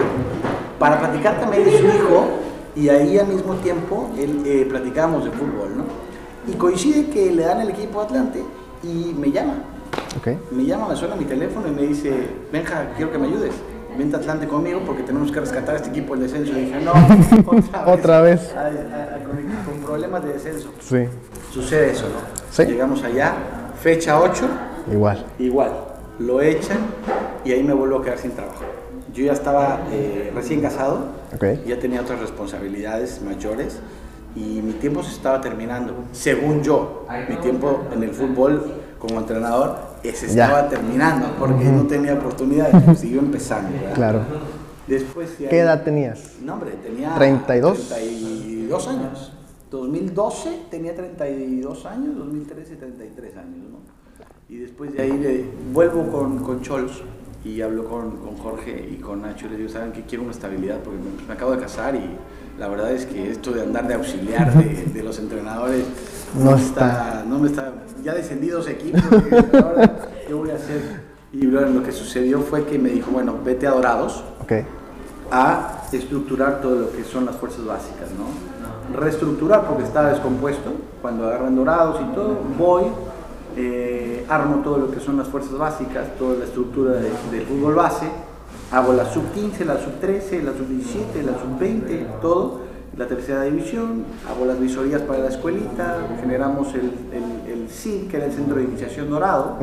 [0.78, 2.26] para platicar también de su hijo
[2.76, 5.84] y ahí al mismo tiempo él, platicábamos de fútbol, ¿no?
[6.48, 8.44] Y coincide que le dan el equipo Atlante
[8.84, 9.56] y me llama.
[10.18, 10.28] Ok.
[10.52, 12.12] Me llama, me suena mi teléfono y me dice,
[12.52, 13.54] Benja, quiero que me ayudes.
[13.98, 16.52] Vente a Atlante conmigo porque tenemos que rescatar a este equipo del descenso.
[16.58, 16.92] Y dije, no,
[17.52, 18.00] otra vez.
[18.00, 18.54] Otra vez.
[18.56, 19.38] A- a- a- con,
[19.74, 20.70] con problemas de descenso.
[20.82, 21.06] Sí.
[21.52, 22.16] Sucede eso, ¿no?
[22.52, 22.64] Sí.
[22.66, 23.34] Llegamos allá,
[23.80, 24.48] fecha 8,
[24.92, 25.24] Igual.
[25.40, 25.72] igual,
[26.20, 26.80] lo echan
[27.46, 28.64] y ahí me vuelvo a quedar sin trabajo.
[29.14, 31.46] Yo ya estaba eh, recién casado, Ok.
[31.68, 33.78] ya tenía otras responsabilidades mayores
[34.36, 35.94] y mi tiempo se estaba terminando.
[36.12, 38.64] Según yo, mi tiempo en el fútbol
[39.00, 40.46] como entrenador se Ya.
[40.46, 43.72] estaba terminando porque no tenía oportunidades, pues, siguió empezando.
[43.72, 43.94] ¿verdad?
[43.96, 44.20] Claro.
[44.88, 46.34] Después de ¿Qué edad tenías?
[46.42, 47.90] no, hombre, tenía 32.
[47.90, 49.34] 32 años.
[49.72, 53.80] 2012 tenía 32 años, 2013 33 años, ¿no?
[54.50, 57.02] Y después de ahí le- vuelvo con, con Chols
[57.44, 60.32] y hablo con, con Jorge y con Nacho y les digo, ¿saben que quiero una
[60.34, 60.78] estabilidad?
[60.84, 62.16] Porque me, me acabo de casar y
[62.60, 65.84] la verdad es que esto de andar de auxiliar de, de los entrenadores
[66.38, 67.24] No está.
[67.28, 67.72] no me está,
[68.04, 69.02] ya descendidos equipos,
[69.64, 71.02] ahora, ¿qué voy a hacer?
[71.32, 74.24] Y bueno, lo que sucedió fue que me dijo, bueno, vete a Dorados,
[75.32, 79.00] a estructurar todo lo que son las fuerzas básicas, ¿no?
[79.00, 82.84] Reestructurar porque estaba descompuesto, cuando agarran dorados y todo, voy,
[83.56, 87.74] eh, armo todo lo que son las fuerzas básicas, toda la estructura de- del fútbol
[87.76, 88.06] base,
[88.74, 92.62] hago la sub 15, la sub 13, la sub 17, la sub 20, todo,
[92.98, 98.18] la tercera división, hago las visorías para la escuelita, generamos el, el, el CID, que
[98.18, 99.58] era el Centro de Iniciación Dorado,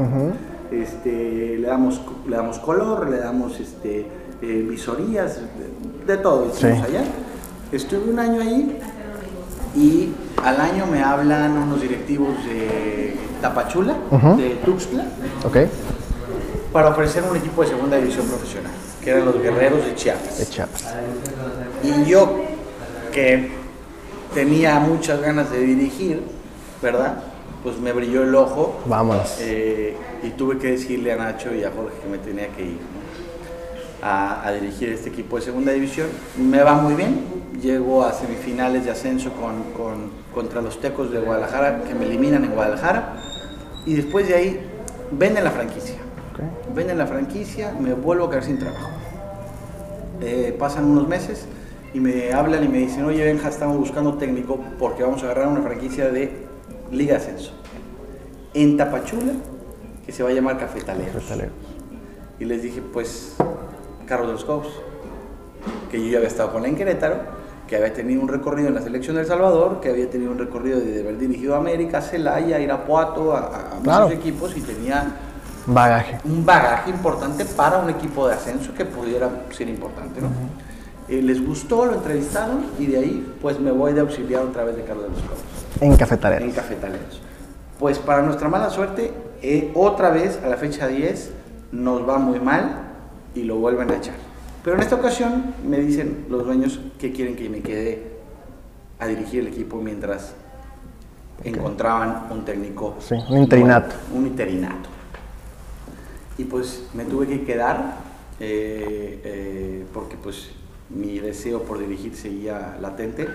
[0.70, 4.07] este, le, damos, le damos color, le damos este,
[4.42, 5.40] eh, visorías,
[6.07, 6.85] de, de todo hicimos Sí.
[6.87, 7.05] allá.
[7.73, 8.79] Estuve un año ahí
[9.77, 10.09] Y
[10.42, 14.37] al año me hablan unos directivos de Tapachula, Ujú.
[14.37, 15.05] de Tuxtla,
[16.73, 20.39] para ofrecer un equipo de segunda división profesional, que eran los guerreros de Chiapas.
[20.39, 20.85] de Chiapas.
[21.83, 22.41] Y yo,
[23.13, 23.51] que
[24.35, 26.23] tenía muchas ganas de dirigir,
[26.83, 27.23] ¿verdad?
[27.63, 29.37] Pues me brilló el ojo Vámonos.
[29.41, 32.79] eh, y tuve que decirle a Nacho y a Jorge que me tenía que ir
[32.79, 34.07] ¿no?
[34.07, 36.07] a, a dirigir este equipo de segunda división.
[36.39, 37.21] Me va muy bien,
[37.61, 42.45] llego a semifinales de ascenso con, con- contra los Tecos de Guadalajara, que me eliminan
[42.45, 43.15] en Guadalajara,
[43.85, 44.61] y después de ahí
[45.11, 45.97] venden la franquicia.
[46.74, 48.90] Venden la franquicia, me vuelvo a quedar sin trabajo.
[50.20, 51.46] Eh, pasan unos meses
[51.94, 55.48] y me hablan y me dicen, oye Benja, estamos buscando técnico porque vamos a agarrar
[55.48, 56.46] una franquicia de
[56.92, 57.52] Liga de Ascenso.
[58.54, 59.33] En Tapachula,
[60.04, 61.14] que se va a llamar Cafetaleros.
[61.14, 61.52] Cafetaleros.
[62.38, 63.35] Y les dije, pues,
[64.06, 64.68] Carlos de los Cobos,
[65.90, 67.16] que yo ya había estado con él en Querétaro,
[67.66, 70.38] que había tenido un recorrido en la selección de El Salvador, que había tenido un
[70.38, 74.11] recorrido de haber dirigido a América, Celaya, Irapuato, a, a- a muchos Claro.
[74.11, 75.14] equipos y tenía
[75.66, 76.18] Bagaje.
[76.25, 80.29] un bagaje importante para un equipo de ascenso que pudiera ser importante, ¿no?
[81.09, 84.77] Eh, les gustó, lo entrevistaron y de ahí pues me voy de auxiliar otra vez
[84.77, 85.40] de Carlos de los Cobos
[85.81, 86.55] En en Cafetaleros.
[86.55, 87.20] Cafetaleros.
[87.79, 91.33] Pues para nuestra mala suerte, eh, otra vez a la fecha 10
[91.73, 92.77] nos va muy mal
[93.35, 94.14] y lo vuelven a echar.
[94.62, 98.11] Pero en esta ocasión me dicen los dueños que quieren que me quede
[98.99, 100.35] a dirigir el equipo mientras
[101.42, 102.94] encontraban un técnico.
[103.01, 103.94] Sí, un interinato.
[104.11, 104.88] bueno, un interinato.
[106.40, 107.96] Y pues me tuve que quedar
[108.40, 110.50] eh, eh, porque pues
[110.88, 113.29] mi deseo por dirigir seguía latente.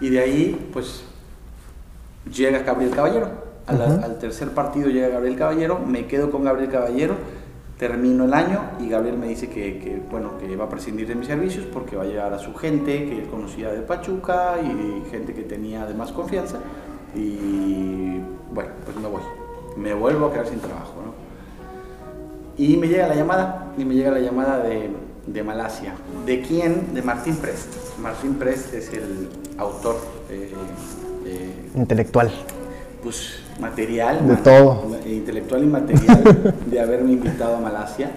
[0.00, 1.04] Y de ahí pues
[2.30, 3.28] llega Gabriel Caballero.
[3.66, 4.04] A la- Ujú.
[4.04, 7.14] Al tercer partido llega Gabriel Caballero, me quedo con Gabriel Caballero,
[7.78, 11.14] termino el año y Gabriel me dice que, que, bueno, que va a prescindir de
[11.14, 15.08] mis servicios porque va a llevar a su gente que él conocía de Pachuca y
[15.10, 16.58] gente que tenía de más confianza.
[17.14, 18.18] Y
[18.52, 19.22] bueno, pues me voy.
[19.76, 21.11] Me vuelvo a quedar sin trabajo, ¿no?
[22.58, 24.90] Y me llega la llamada, y me llega la llamada de,
[25.26, 25.94] de Malasia.
[26.26, 26.92] ¿De quién?
[26.94, 27.98] De Martín Prest.
[27.98, 29.96] Martín Prest es el autor
[30.30, 30.52] eh,
[31.26, 32.30] eh, Intelectual.
[33.02, 34.84] pues material, De todo.
[35.06, 38.10] intelectual y material de haberme invitado a Malasia.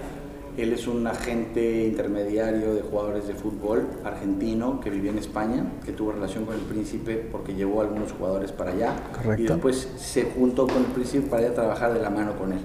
[0.56, 5.92] Él es un agente intermediario de jugadores de fútbol argentino que vivía en España, que
[5.92, 9.42] tuvo relación con el príncipe porque llevó a algunos jugadores para allá Correcto.
[9.42, 12.54] y después se juntó con el príncipe para ir a trabajar de la mano con
[12.54, 12.60] él.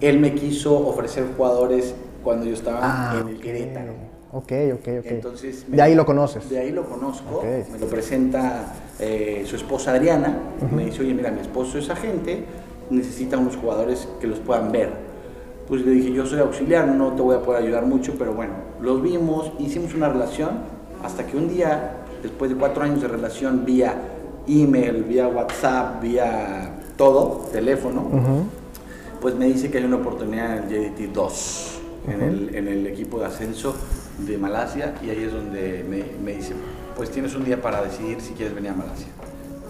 [0.00, 3.40] Él me quiso ofrecer jugadores cuando yo estaba en el.
[3.40, 3.92] Querétaro.
[4.32, 5.06] Ok, ok, ok.
[5.06, 6.48] Entonces, de ahí lo conoces.
[6.48, 7.42] De ahí lo conozco.
[7.44, 10.38] Me lo presenta eh, su esposa Adriana.
[10.74, 12.44] Me dice, oye, mira, mi esposo es agente,
[12.90, 14.92] necesita unos jugadores que los puedan ver.
[15.66, 18.54] Pues le dije, yo soy auxiliar, no te voy a poder ayudar mucho, pero bueno,
[18.80, 20.50] los vimos, hicimos una relación,
[21.02, 23.94] hasta que un día, después de cuatro años de relación vía
[24.48, 28.08] email, vía WhatsApp, vía todo, teléfono.
[29.20, 32.86] Pues me dice que hay una oportunidad en el JDT 2, en, el, en el
[32.86, 33.74] equipo de ascenso
[34.18, 36.54] de Malasia, y ahí es donde me, me dice,
[36.96, 39.08] pues tienes un día para decidir si quieres venir a Malasia.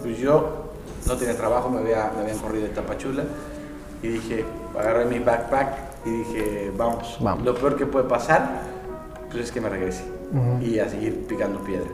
[0.01, 0.71] Pues yo
[1.05, 3.23] no tenía trabajo, me, había, me habían corrido de Tapachula,
[4.01, 4.45] y dije,
[4.77, 7.45] agarré mi backpack y dije, vamos, Vamos.
[7.45, 8.61] lo peor que puede pasar,
[9.29, 10.03] pues es que me regrese,
[10.61, 11.89] y a seguir picando piedra.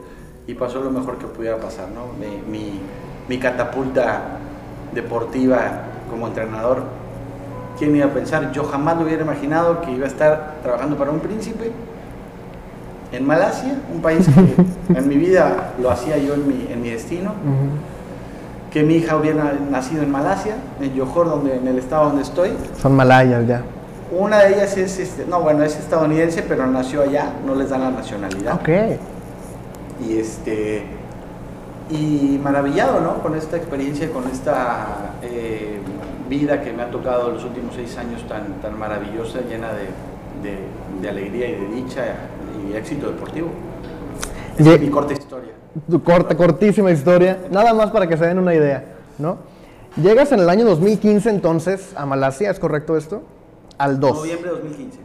[0.45, 2.07] Y pasó lo mejor que pudiera pasar, ¿no?
[2.13, 2.79] Mi, mi,
[3.27, 4.37] mi catapulta
[4.93, 6.83] deportiva como entrenador
[7.77, 8.51] ¿Quién iba a pensar?
[8.51, 11.71] Yo jamás lo hubiera imaginado que iba a estar trabajando para un príncipe
[13.11, 16.89] en Malasia, un país que en mi vida lo hacía yo en mi, en mi
[16.89, 18.71] destino, Ujú.
[18.71, 22.51] que mi hija hubiera nacido en Malasia, en Johor, donde, en el estado donde estoy.
[22.81, 23.61] Son malayas ya.
[24.11, 27.81] Una de ellas es, este, no, bueno, es estadounidense, pero nació allá, no les dan
[27.81, 28.55] la nacionalidad.
[28.55, 28.69] Ok.
[30.07, 30.85] Y este
[31.89, 33.21] y maravillado, ¿no?
[33.21, 35.79] Con esta experiencia, con esta eh,
[36.29, 39.85] vida que me ha tocado los últimos seis años tan, tan maravillosa, llena de,
[40.43, 42.03] de- de alegría y de dicha
[42.67, 43.49] y éxito deportivo.
[44.57, 45.51] Esa es mi corta historia.
[45.89, 47.37] Tu corta, cortísima historia.
[47.51, 48.83] Nada más para que se den una idea,
[49.19, 49.37] ¿no?
[49.95, 53.21] Llegas en el año 2015 entonces a Malasia, ¿es correcto esto?
[53.77, 54.15] Al 2.
[54.17, 54.99] Noviembre de 2015.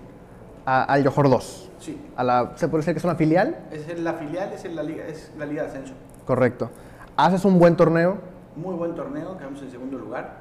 [0.64, 1.70] a- al Johor 2.
[1.80, 2.00] Sí.
[2.16, 3.56] A la, ¿Se puede decir que es una filial?
[3.72, 5.92] Es la filial, es en la liga, es la liga de ascenso.
[6.26, 6.70] Correcto.
[7.16, 8.16] Haces un buen torneo
[8.56, 10.36] Muy buen torneo, quedamos en segundo lugar.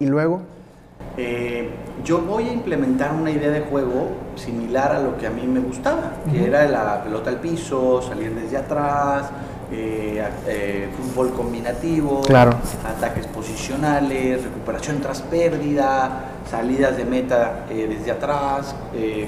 [0.00, 0.42] Y luego.
[1.16, 1.68] Eh,
[2.04, 5.60] yo voy a implementar una idea de juego similar a lo que a mí me
[5.60, 9.24] gustaba, que era la pelota al piso, salir desde atrás,
[9.72, 12.52] eh, eh, fútbol combinativo, Claro.
[12.86, 18.74] ataques posicionales, recuperación tras pérdida, salidas de meta desde atrás,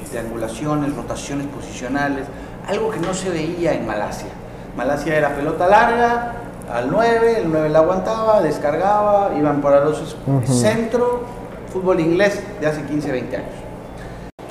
[0.08, 2.24] triangulaciones, rotaciones posicionales,
[2.68, 4.28] algo que no se veía en Malasia.
[4.76, 6.32] Malasia era pelota larga,
[6.72, 11.22] al 9, el 9 la aguantaba, descargaba, iban para los centro,
[11.72, 13.50] fútbol inglés de hace 15, 20 años.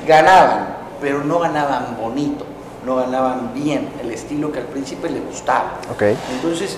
[0.08, 2.46] Ganaban, pero no ganaban bonito,
[2.86, 5.80] no ganaban bien, el estilo que al príncipe le gustaba.
[5.92, 6.04] Ok.
[6.32, 6.78] Entonces,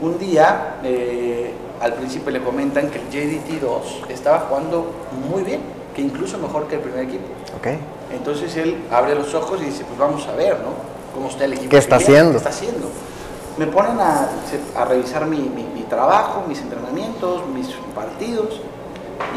[0.00, 4.92] un día eh, al príncipe le comentan que el JDT2 estaba jugando
[5.30, 5.60] muy bien,
[5.94, 7.24] que incluso mejor que el primer equipo.
[7.56, 7.68] Ok.
[8.12, 10.94] Entonces él abre los ojos y dice, pues vamos a ver, ¿no?
[11.14, 11.70] ¿Cómo está el equipo?
[11.70, 12.32] ¿Qué está haciendo?
[12.32, 12.88] ¿Qué está haciendo?
[13.58, 14.28] Me ponen a,
[14.76, 18.60] a revisar mi, mi- mi trabajo, mis entrenamientos, mis partidos.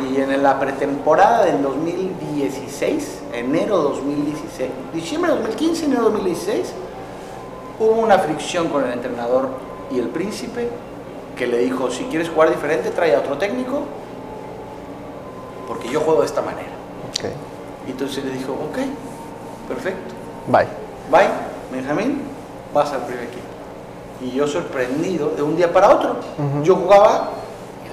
[0.10, 6.74] Y en la pretemporada del 2016, enero 2016, diciembre 2015, enero 2016,
[7.80, 9.50] hubo una fricción con el entrenador
[9.92, 10.70] y el príncipe
[11.36, 13.82] que le dijo, si quieres jugar diferente, trae a otro técnico,
[15.68, 16.70] porque yo juego de esta manera.
[17.12, 17.26] Ok.
[17.88, 18.78] Y entonces le dijo, ok,
[19.68, 20.16] perfecto.
[20.48, 20.68] Bye.
[21.12, 21.30] Bye,
[21.72, 22.22] Benjamín,
[22.74, 23.46] vas al primer equipo.
[24.22, 26.16] Y yo sorprendido de un día para otro.
[26.64, 27.30] Yo jugaba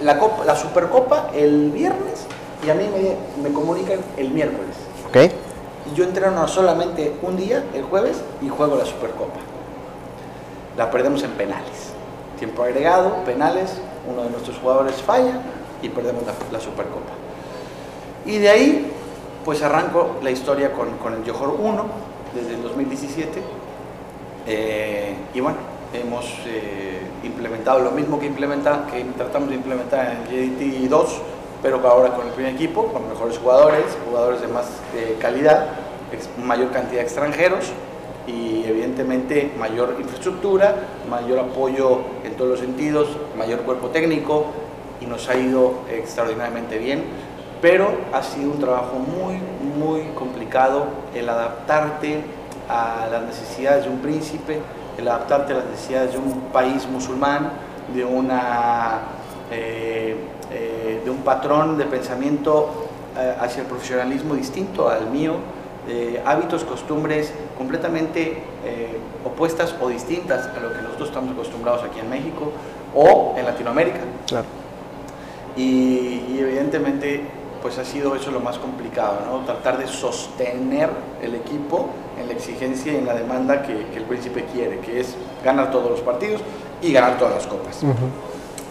[0.02, 2.26] la, copa, la Supercopa el viernes
[2.64, 4.76] y a mí me, me comunican el miércoles.
[5.08, 5.32] Ok.
[5.92, 9.38] Y yo entreno solamente un día, el jueves, y juego la Supercopa.
[10.76, 11.92] La perdemos en penales.
[12.38, 13.78] Tiempo agregado, penales,
[14.10, 15.40] uno de nuestros jugadores falla
[15.82, 17.12] y perdemos la, la Supercopa.
[18.24, 18.92] Y de ahí,
[19.44, 21.84] pues arranco la historia con, con el Johor 1
[22.34, 23.42] desde el 2017.
[24.46, 25.58] Eh, y bueno,
[26.00, 31.20] hemos eh, implementado lo mismo que, implementa, que tratamos de implementar en el JDT 2,
[31.62, 35.68] pero ahora con el primer equipo, con mejores jugadores, jugadores de más eh, calidad,
[36.44, 37.72] mayor cantidad de extranjeros
[38.26, 40.74] y evidentemente mayor infraestructura,
[41.08, 44.46] mayor apoyo en todos los sentidos, mayor cuerpo técnico
[45.00, 47.04] y nos ha ido extraordinariamente bien,
[47.60, 49.38] pero ha sido un trabajo muy,
[49.78, 52.20] muy complicado el adaptarte
[52.68, 54.60] a las necesidades de un príncipe,
[54.98, 57.52] el adaptarte a las necesidades de un país musulmán,
[57.94, 59.00] de una
[59.50, 60.16] eh,
[60.50, 65.34] eh, de un patrón de pensamiento eh, hacia el profesionalismo distinto al mío,
[66.24, 68.42] hábitos, costumbres completamente
[69.22, 72.52] opuestas o distintas a lo que nosotros estamos acostumbrados aquí en México
[72.94, 73.98] o en Latinoamérica.
[74.26, 74.46] Claro.
[75.58, 77.20] Y, y evidentemente
[77.64, 79.38] pues ha sido eso lo más complicado, ¿no?
[79.46, 80.90] Tratar de sostener
[81.22, 81.86] el equipo
[82.20, 85.70] en la exigencia y en la demanda que, que el príncipe quiere, que es ganar
[85.70, 86.42] todos los partidos
[86.82, 87.80] y ganar todas las copas.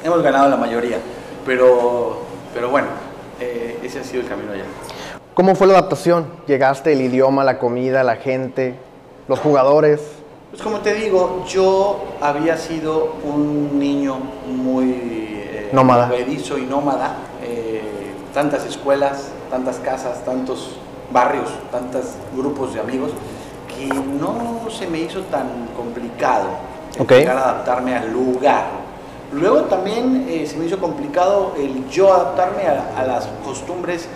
[0.03, 0.99] Hemos ganado la mayoría,
[1.43, 2.17] pero,
[2.53, 2.89] pero bueno,
[3.39, 4.65] eh, ese ha sido el camino allá.
[5.33, 6.27] ¿Cómo fue la adaptación?
[6.45, 8.75] ¿Llegaste el idioma, la comida, la gente,
[9.27, 10.01] los jugadores?
[10.51, 16.11] Pues como te digo, yo había sido un niño muy eh, Nómada.
[16.15, 17.15] y nómada.
[17.41, 17.81] eh,
[18.33, 20.77] tantas escuelas, tantas casas, tantos
[21.11, 23.11] barrios, tantos grupos de amigos,
[23.67, 26.49] que no se me hizo tan complicado
[26.95, 27.11] el Ok.
[27.11, 28.65] llegar a adaptarme al lugar.
[29.31, 34.07] Luego también eh, se me hizo complicado el yo adaptarme a, a las costumbres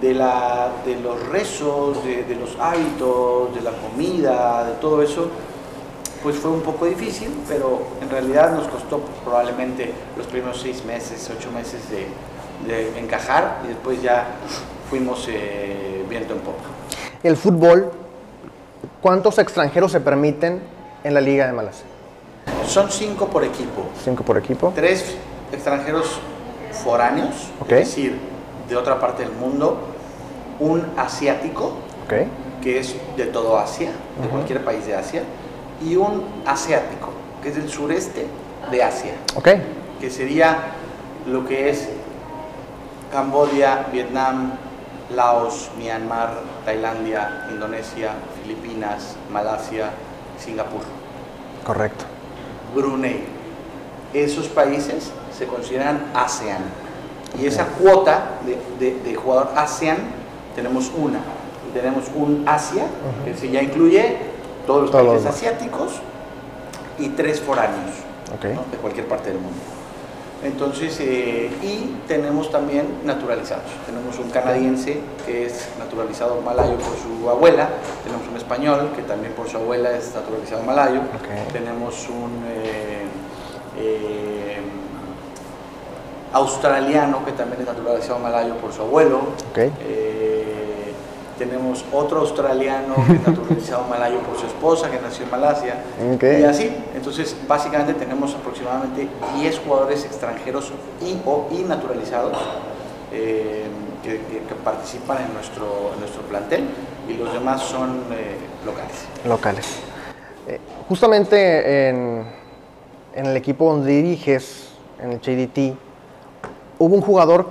[0.00, 5.28] de, la, de los rezos, de, de los hábitos, de la comida, de todo eso,
[6.22, 11.30] pues fue un poco difícil, pero en realidad nos costó probablemente los primeros seis meses,
[11.36, 12.06] ocho meses de,
[12.66, 14.26] de encajar y después ya
[14.88, 16.62] fuimos eh, viento en popa.
[17.22, 17.90] El fútbol,
[19.00, 20.60] ¿cuántos extranjeros se permiten
[21.04, 21.84] en la Liga de Malasia?
[22.66, 24.72] Son cinco por equipo, Cinco por equipo.
[24.74, 25.16] tres
[25.52, 26.20] extranjeros
[26.84, 28.18] foráneos, es decir,
[28.68, 29.78] de otra parte del mundo,
[30.60, 31.72] un asiático,
[32.62, 33.90] que es de todo Asia,
[34.22, 35.22] de cualquier país de Asia,
[35.84, 37.08] y un asiático,
[37.42, 38.26] que es del sureste
[38.70, 39.12] de Asia.
[39.34, 39.48] Ok.
[40.00, 40.56] que sería
[41.26, 41.88] lo que es
[43.10, 44.52] Camboya, Vietnam,
[45.14, 49.90] Laos, Myanmar, Tailandia, Indonesia, Filipinas, Malasia,
[50.38, 50.82] Singapur,
[51.64, 52.04] Correcto.
[52.74, 53.24] Brunei.
[54.14, 56.62] Esos países se consideran ASEAN.
[57.40, 59.98] Y esa cuota de, de- de jugador ASEAN
[60.54, 61.20] tenemos una.
[61.72, 62.84] Tenemos un Asia,
[63.24, 64.16] que se ya incluye
[64.66, 65.92] todos los Todos países asiáticos
[66.98, 67.92] y tres foráneos
[68.42, 69.56] de cualquier parte del mundo.
[70.42, 73.64] Entonces, eh, y tenemos también naturalizados.
[73.84, 77.68] Tenemos un canadiense que es naturalizado malayo por su abuela,
[78.04, 81.02] tenemos un español que también por su abuela es naturalizado malayo,
[81.52, 83.04] tenemos un eh,
[83.78, 84.60] eh,
[86.32, 89.18] australiano que también es naturalizado malayo por su abuelo,
[89.50, 89.58] Ok.
[91.44, 95.74] Tenemos otro australiano que es naturalizado malayo por su esposa que nació en Malasia.
[96.40, 100.70] Y así, entonces básicamente tenemos aproximadamente 10 jugadores extranjeros
[101.00, 102.36] y o y naturalizados
[103.12, 103.64] eh,
[104.02, 106.64] que, que- que participan en nuestro, en nuestro plantel
[107.08, 108.36] y los demás son eh,
[108.66, 109.06] locales.
[109.26, 109.66] Locales.
[110.46, 112.40] Eh, justamente en
[113.12, 114.68] en el equipo donde diriges,
[115.02, 115.74] en el JDT,
[116.78, 117.48] hubo un jugador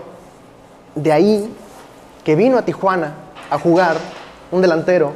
[0.95, 1.53] de ahí
[2.23, 3.13] que vino a Tijuana
[3.49, 3.97] a jugar,
[4.51, 5.13] un delantero,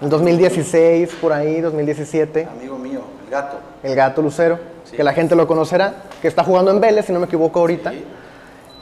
[0.00, 3.56] en 2016, por ahí, 2017, Amigo mío, el gato.
[3.82, 4.96] el gato Lucero, Sí.
[4.96, 7.90] que la gente lo conocerá, que está jugando en Vélez, si no me equivoco ahorita.
[7.92, 8.04] Sí.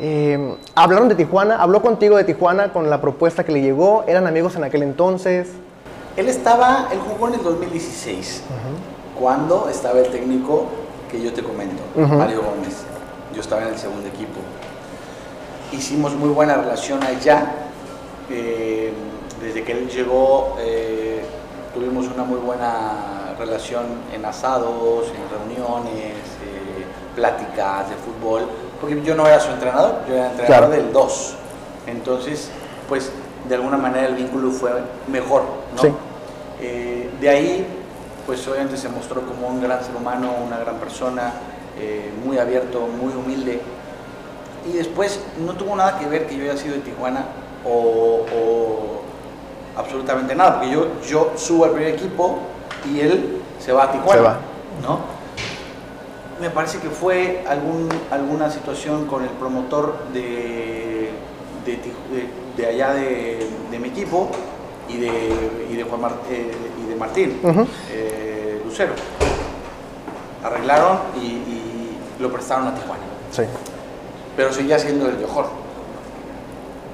[0.00, 4.26] Eh, hablaron de Tijuana, habló contigo de Tijuana con la propuesta que le llegó, eran
[4.26, 5.48] amigos en aquel entonces.
[6.16, 8.42] Él estaba, él jugó en el 2016,
[9.18, 10.64] cuando estaba el técnico
[11.10, 11.82] que yo te comento.
[11.94, 12.76] Mario Gómez.
[13.34, 14.40] Yo estaba en el segundo equipo.
[15.72, 17.44] Hicimos muy buena relación allá.
[18.30, 18.92] Eh,
[19.40, 21.22] desde que él llegó, eh,
[21.74, 26.12] tuvimos una muy buena relación en asados, en reuniones,
[26.44, 26.84] eh,
[27.16, 28.42] pláticas de fútbol,
[28.80, 30.68] porque yo no era su entrenador, yo era entrenador Claro.
[30.70, 31.34] del 2.
[31.86, 32.50] Entonces,
[32.88, 33.10] pues
[33.48, 34.70] de alguna manera el vínculo fue
[35.08, 35.42] mejor,
[35.74, 35.82] ¿no?
[35.82, 35.88] Sí.
[36.60, 37.66] Eh, de ahí,
[38.26, 41.32] pues obviamente se mostró como un gran ser humano, una gran persona,
[42.26, 43.58] muy abierto, muy humilde.
[44.68, 47.24] Y después no tuvo nada que ver que yo haya sido de Tijuana
[47.64, 49.00] o, o
[49.76, 52.38] absolutamente nada, porque yo, yo subo al primer equipo
[52.92, 54.12] y él se va a Tijuana.
[54.20, 54.38] Se va.
[54.82, 54.98] ¿no?
[56.40, 61.10] Me parece que fue algún, alguna situación con el promotor de,
[61.66, 64.28] de, de- de allá de, de mi equipo
[64.88, 65.08] y de,
[65.70, 66.50] y de, Juan Mar- eh,
[66.82, 67.38] y de Martín,
[67.92, 68.92] eh, Lucero.
[70.42, 73.42] Arreglaron y, y lo prestaron a Tijuana Sí.
[74.36, 75.46] pero seguía siendo el mejor.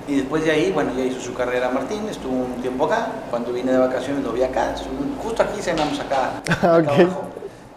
[0.09, 3.53] Y después de ahí, bueno, ya hizo su carrera Martín, estuvo un tiempo acá, cuando
[3.53, 4.75] vine de vacaciones lo vi acá,
[5.23, 6.89] justo aquí cenamos acá, acá Ok.
[7.01, 7.23] abajo.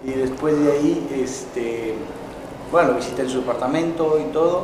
[0.05, 1.95] Y después de ahí, este,
[2.71, 4.63] bueno, visité en su departamento y todo,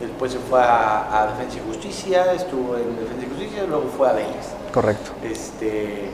[0.00, 4.08] después se fue a, a Defensa y Justicia, estuvo en Defensa y Justicia, luego fue
[4.08, 4.48] a Vélez.
[4.74, 5.12] Correcto.
[5.22, 6.10] Este,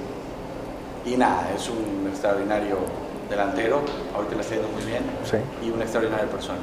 [1.06, 2.76] y nada, es un extraordinario
[3.30, 3.80] delantero,
[4.14, 5.38] ahorita le está yendo muy bien, Sí.
[5.66, 6.58] y una extraordinaria persona.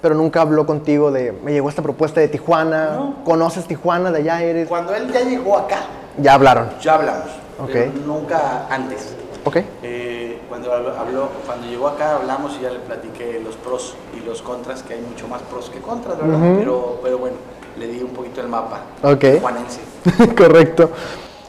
[0.00, 3.14] Pero nunca habló contigo de, me llegó esta propuesta de Tijuana, No.
[3.24, 4.68] conoces Tijuana, de allá eres.
[4.68, 5.80] Cuando él ya llegó acá,
[6.18, 6.68] Ya hablaron.
[6.80, 7.28] ya hablamos,
[7.58, 7.68] Ok.
[7.70, 9.14] pero nunca antes.
[9.44, 9.56] Ok.
[9.82, 14.40] Eh, cuando habló, cuando llegó acá hablamos y ya le platiqué los pros y los
[14.42, 16.38] contras, que hay mucho más pros que contras, ¿verdad?
[16.58, 17.36] Pero, pero bueno,
[17.78, 18.80] le di un poquito el mapa.
[19.02, 19.40] Ok.
[19.40, 19.80] Juanense.
[20.36, 20.90] correcto.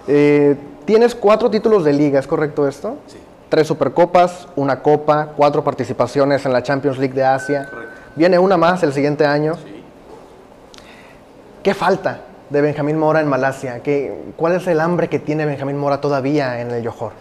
[0.08, 2.96] Eh, tienes cuatro títulos de liga, ¿es correcto esto?
[3.08, 3.18] Sí,
[3.50, 7.68] Tres supercopas, una copa, cuatro participaciones en la Champions League de Asia.
[7.70, 7.91] correcto.
[8.16, 9.56] Viene una más el siguiente año.
[9.56, 9.84] Sí.
[11.64, 13.82] ¿Qué falta de Benjamín Mora en Malasia?
[13.82, 17.14] ¿Qué, ¿Cuál es el hambre que tiene Benjamín Mora todavía en el Johor?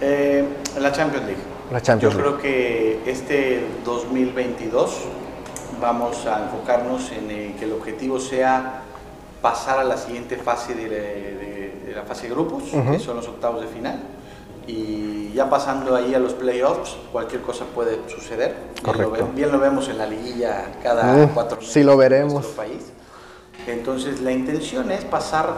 [0.00, 0.44] Eh,
[0.80, 1.40] la Champions League.
[1.72, 2.36] La Champions Yo League.
[2.38, 4.98] creo que este 2022
[5.80, 8.82] vamos a enfocarnos en eh, que el objetivo sea
[9.40, 11.40] pasar a la siguiente fase de, de-
[11.86, 13.98] de la fase de grupos, que son los octavos de final.
[14.70, 18.54] Y ya pasando ahí a los playoffs, cualquier cosa puede suceder.
[18.84, 22.32] Bien lo, bien vemos en la liguilla cada Mm, cuatro meses sí lo en veremos.
[22.34, 22.92] nuestro país.
[23.66, 25.54] Entonces la intención es pasar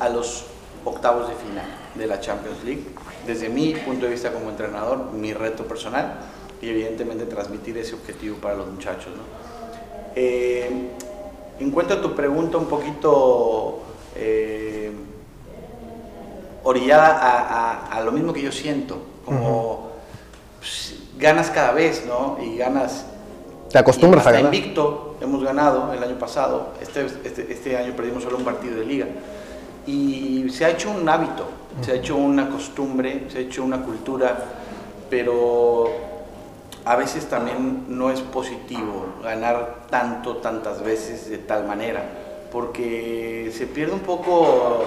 [0.00, 0.44] a los
[0.84, 2.84] octavos de final de la Champions League.
[3.26, 6.14] Desde mi punto de vista como entrenador, mi reto personal
[6.62, 9.12] y evidentemente transmitir ese objetivo para los muchachos.
[9.14, 9.22] ¿no?
[10.14, 10.70] Eh,
[11.60, 13.80] en cuanto a tu pregunta un poquito
[14.14, 14.90] eh,
[16.70, 17.38] orillada a,
[17.92, 19.90] a- a lo mismo que yo siento, como
[20.58, 22.38] pues, ganas cada vez, ¿no?
[22.42, 23.06] Y ganas
[23.70, 24.52] ¿Te acostumbras y a ganar?
[24.54, 28.84] invicto, hemos ganado el año pasado, este, este, este año perdimos solo un partido de
[28.84, 29.06] liga.
[29.86, 31.44] Y se ha hecho un hábito,
[31.82, 34.36] se ha hecho una costumbre, se ha hecho una cultura,
[35.08, 35.86] pero
[36.84, 42.02] a veces también no es positivo ganar tanto, tantas veces de tal manera,
[42.50, 44.84] porque se pierde un poco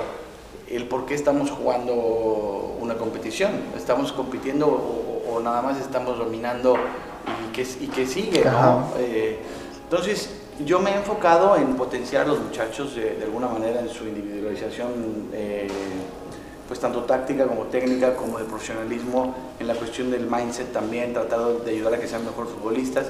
[0.70, 3.51] el por qué estamos jugando una competición.
[3.76, 6.76] Estamos compitiendo o, o nada más estamos dominando
[7.47, 8.45] y que, y que sigue.
[8.45, 8.89] ¿no?
[8.97, 9.39] Eh,
[9.84, 10.30] entonces,
[10.65, 14.05] yo me he enfocado en potenciar a los muchachos de, de alguna manera en su
[14.05, 15.67] individualización, eh,
[16.67, 21.59] pues tanto táctica como técnica, como de profesionalismo, en la cuestión del mindset también, tratado
[21.59, 23.07] de ayudar a que sean mejores futbolistas.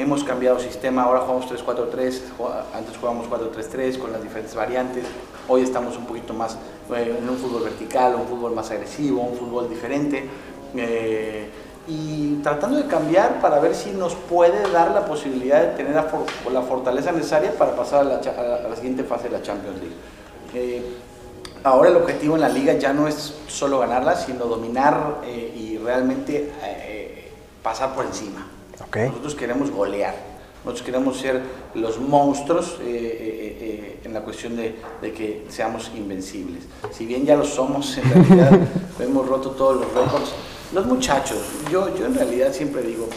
[0.00, 5.04] Hemos cambiado sistema, ahora jugamos 3-4-3, jugá- antes jugábamos 4-3-3 con las diferentes variantes,
[5.46, 6.56] hoy estamos un poquito más
[6.96, 10.26] eh, en un fútbol vertical, un fútbol más agresivo, un fútbol diferente.
[10.76, 11.50] eh,
[11.88, 16.04] y tratando de cambiar para ver si nos puede dar la posibilidad de tener la,
[16.04, 18.16] for- la fortaleza necesaria para pasar a la,
[18.64, 19.96] a la- siguiente fase de la Champions League.
[20.54, 20.82] Eh,
[21.64, 26.52] ahora el objetivo en la liga ya no es solo ganarla, sino dominar y realmente
[27.62, 28.46] pasar por encima.
[28.94, 30.14] Nosotros queremos golear,
[30.64, 31.40] nosotros queremos ser
[31.74, 36.64] los monstruos eh, eh, eh, en la cuestión de, de que seamos invencibles.
[36.90, 38.58] Si bien ya lo somos, en realidad
[39.00, 40.32] hemos roto todos los récords,
[40.72, 41.38] Los muchachos,
[41.70, 43.08] yo, yo en realidad siempre digo,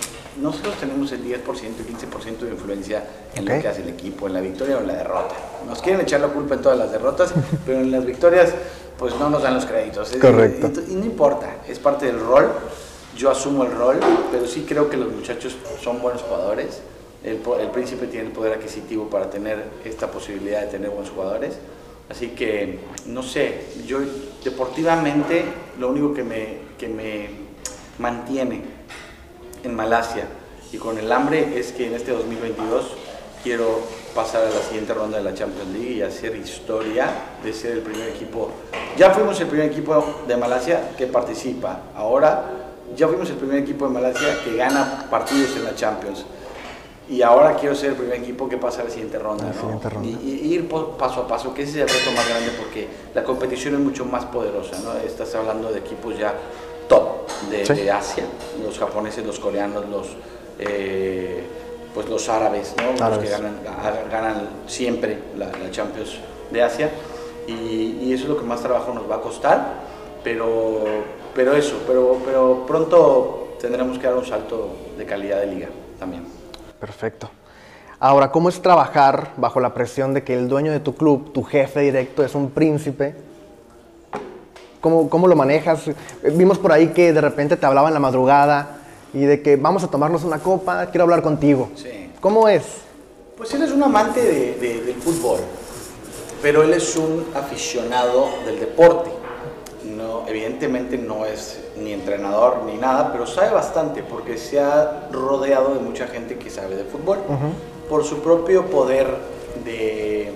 [0.42, 3.04] nosotros tenemos el 10%, el 15% de influencia
[3.36, 5.36] en lo que hace el equipo, en la victoria o en la derrota.
[5.68, 7.34] Nos quieren echar la culpa en todas las derrotas,
[7.66, 8.54] pero en las victorias
[8.98, 10.12] pues no nos dan los créditos.
[10.20, 10.72] Correcto.
[10.88, 12.50] Y, no importa, es parte del rol.
[13.18, 14.00] Yo asumo el rol,
[14.32, 16.82] pero sí creo que los muchachos son buenos jugadores.
[17.24, 21.58] El, el príncipe tiene el poder adquisitivo para tener esta posibilidad de tener buenos jugadores.
[22.10, 24.00] Así que, no sé, yo
[24.44, 25.46] deportivamente
[25.80, 27.30] lo único que me, que me
[28.00, 28.62] mantiene
[29.64, 30.28] en Malasia
[30.72, 32.86] y con el hambre es que en este 2022
[33.44, 33.80] quiero
[34.16, 37.10] pasar a la siguiente ronda de la Champions League y hacer historia
[37.44, 38.50] de ser el primer equipo.
[38.98, 41.84] Ya fuimos el primer equipo de Malasia que participa.
[41.96, 42.63] Ahora
[42.96, 46.26] ya fuimos el primer equipo de Malasia que gana partidos en la Champions.
[47.10, 49.52] Y ahora quiero ser el primer equipo que pasa a la siguiente ronda.
[50.04, 53.74] Y, ir paso a paso, que ese es el reto más grande porque la competición
[53.74, 54.80] es mucho más poderosa.
[54.80, 54.94] ¿no?
[55.06, 56.34] Estás hablando de equipos ya
[56.88, 58.24] top de, Asia,
[58.64, 60.08] los japoneses, los coreanos, los,
[60.60, 61.44] eh,
[61.94, 63.10] pues los árabes, ¿no?
[63.10, 63.60] los que ganan,
[64.10, 66.18] ganan siempre la, Champions
[66.52, 66.90] de Asia.
[67.48, 69.74] Y, eso es lo que más trabajo nos va a costar,
[70.24, 70.86] pero,
[71.36, 75.68] pero eso, pero, pero pronto tendremos que dar un salto de calidad de liga
[76.00, 76.26] también.
[76.80, 77.30] Perfecto.
[78.00, 81.44] Ahora, ¿cómo es trabajar bajo la presión de que el dueño de tu club, tu
[81.44, 83.16] jefe directo, es un príncipe
[84.84, 85.80] ¿Cómo, ¿Cómo, lo manejas?
[86.34, 88.80] Vimos por ahí que de repente te hablaba en la madrugada
[89.14, 91.70] y de que vamos a tomarnos una copa, quiero hablar contigo.
[91.74, 92.12] Sí.
[92.20, 92.64] ¿Cómo es?
[93.38, 95.40] Pues él es un amante del fútbol,
[96.42, 99.10] pero él es un aficionado del deporte.
[100.14, 105.74] No, evidentemente no es ni entrenador ni nada, pero sabe bastante porque se ha rodeado
[105.74, 107.18] de mucha gente que sabe de fútbol.
[107.90, 109.08] Por su propio poder
[109.66, 110.32] de,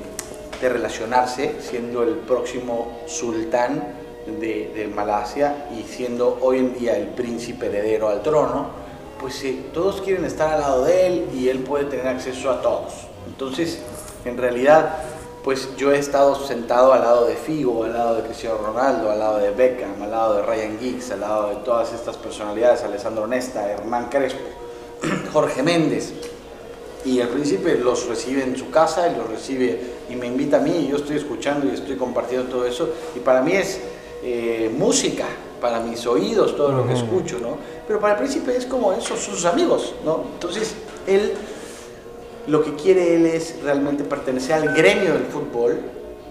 [0.60, 3.84] de relacionarse, siendo el próximo sultán
[4.40, 8.70] de, Malasia y siendo hoy en día el príncipe heredero al trono,
[9.20, 12.94] pues todos quieren estar al lado de él y él puede tener acceso a todos.
[13.28, 13.80] Entonces,
[14.26, 14.98] en realidad,
[15.48, 19.20] pues yo he estado sentado al lado de Figo, al lado de Cristiano Ronaldo, al
[19.20, 23.26] lado de Beckham, al lado de Ryan Giggs, al lado de todas estas personalidades, Alessandro
[23.28, 24.42] Nesta, Hernán Crespo,
[25.32, 26.12] Jorge Méndez.
[27.06, 29.80] Y el príncipe los recibe en su casa y los recibe
[30.10, 32.90] y me invita a mí y yo estoy escuchando y estoy compartiendo todo eso.
[33.16, 33.80] Y para mí es,
[34.24, 35.28] eh, música
[35.62, 37.58] para mis oídos, todo lo que escucho, ¿no?
[37.88, 40.26] Pero para el príncipe es como esos sus amigos, ¿no?
[40.34, 40.76] Entonces,
[41.08, 41.32] él,
[42.48, 45.80] lo que quiere él es realmente pertenecer al gremio del fútbol,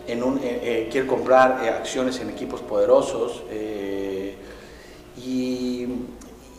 [0.07, 3.43] en un, eh, eh, quiere comprar acciones en equipos poderosos,
[5.19, 5.87] y,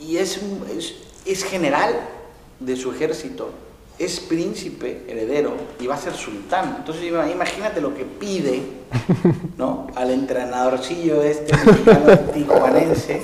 [0.02, 0.40] y es,
[0.76, 0.96] es,
[1.26, 1.94] es general
[2.60, 3.52] de su ejército,
[4.00, 6.76] es príncipe heredero y va a ser sultán.
[6.80, 8.62] Entonces imagínate lo que pide
[9.58, 9.88] ¿no?
[9.96, 13.22] al entrenadorcillo este mexicano tijuanense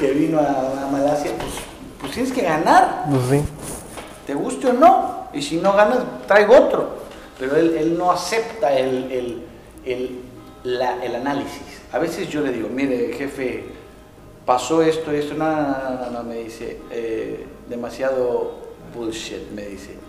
[0.00, 1.52] que vino a, Malasia, pues,
[2.00, 3.06] pues, tienes que ganar.
[3.10, 3.42] Pues
[4.26, 5.13] Te guste o no.
[5.34, 7.04] Y si no ganas, traigo otro.
[7.38, 9.42] Pero él, no acepta el,
[9.84, 11.82] el, análisis.
[11.92, 13.64] A veces yo le digo, mire, jefe,
[14.46, 18.54] pasó esto, esto, no, no, no, no, me dice, eh, demasiado
[18.94, 20.04] bullshit, me dice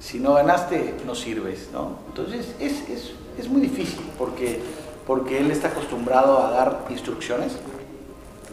[0.00, 1.98] si no ganaste, no sirves, ¿no?
[2.08, 4.60] Entonces es, es, es, muy difícil porque,
[5.06, 7.52] porque él está acostumbrado a dar instrucciones,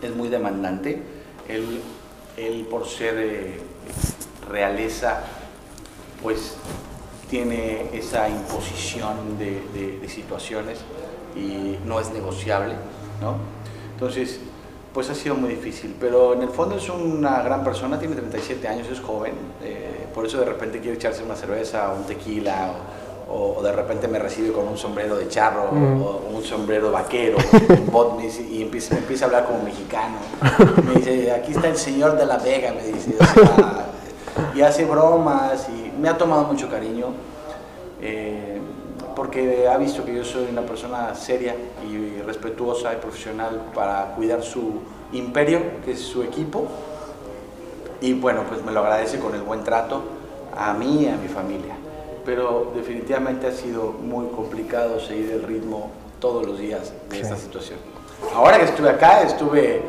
[0.01, 1.01] es muy demandante,
[1.47, 1.81] él,
[2.37, 3.59] él por ser eh,
[4.49, 5.23] realeza,
[6.25, 6.55] pues
[7.29, 9.61] tiene esa imposición de,
[10.01, 10.79] de, situaciones
[11.35, 12.73] y no es negociable,
[13.21, 13.35] ¿no?
[13.93, 14.39] Entonces,
[14.91, 18.67] pues ha sido muy difícil, pero en el fondo es una gran persona, tiene 37
[18.67, 19.33] años, es joven.
[19.63, 22.71] Eh, por eso de repente quiere echarse una cerveza o un tequila
[23.29, 26.01] o, de repente me recibe con un sombrero de charro mm.
[26.01, 27.37] o, un sombrero vaquero
[27.93, 30.17] un y empieza, me empieza a hablar como mexicano.
[30.87, 33.15] Me dice, aquí está el señor de la Vega, me dice.
[34.55, 37.07] y hace bromas y me ha tomado mucho cariño.
[38.01, 38.59] Eh,
[39.15, 41.55] porque ha visto que yo soy una persona seria
[41.89, 44.81] y respetuosa y profesional para cuidar su
[45.13, 46.67] imperio, que es su equipo,
[48.01, 50.03] y bueno, pues me lo agradece con el buen trato
[50.55, 51.75] a mí y a mi familia.
[52.25, 57.79] Pero definitivamente ha sido muy complicado seguir el ritmo todos los días de esta situación.
[58.33, 59.81] Ahora que estuve acá, estuve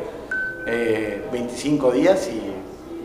[1.31, 2.41] 25 eh, días y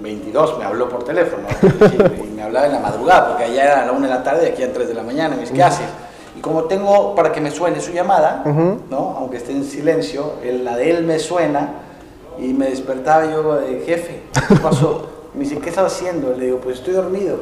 [0.02, 1.48] 22 me habló por teléfono.
[2.42, 4.52] me hablaba en la madrugada, porque allá era a la 1 de la tarde y
[4.52, 5.36] aquí a 3 de la mañana.
[5.36, 5.86] Me dice, ¿qué haces?
[6.36, 8.42] Y como tengo para que me suene su llamada,
[8.90, 9.16] ¿no?
[9.18, 11.74] aunque esté en silencio, la de él me suena
[12.38, 15.08] y me despertaba yo, eh, jefe, ¿qué pasó?
[15.34, 16.34] Me dice, ¿qué estás haciendo?
[16.36, 17.36] Le digo, pues estoy dormido.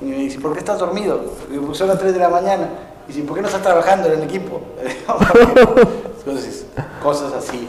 [0.00, 1.20] Y me dice, ¿por qué estás dormido?
[1.46, 2.68] Le digo, pues son las 3 de la mañana.
[3.06, 4.60] Y dice, ¿por qué no estás trabajando en el equipo?
[6.26, 6.66] Entonces,
[7.02, 7.68] cosas así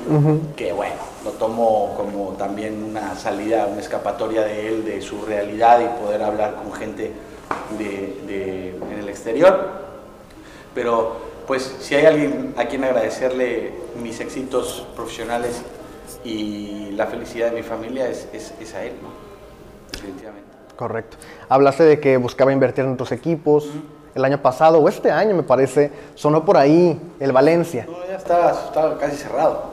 [0.55, 0.95] que bueno,
[1.25, 6.23] lo tomo como también una salida, una escapatoria de él, de su realidad y poder
[6.23, 7.11] hablar con gente
[7.77, 9.83] de, de- en el exterior.
[10.73, 15.61] Pero pues si hay alguien a quien agradecerle mis éxitos profesionales
[16.23, 19.09] y la felicidad de mi familia es, es- es a él, ¿no?
[19.91, 20.45] Definitivamente.
[20.75, 21.17] Correcto.
[21.49, 23.69] Hablaste de que buscaba invertir en otros equipos.
[24.15, 27.85] El año pasado, o este año me parece, sonó por ahí el Valencia.
[27.85, 29.63] No, ya estaba, estaba casi cerrado.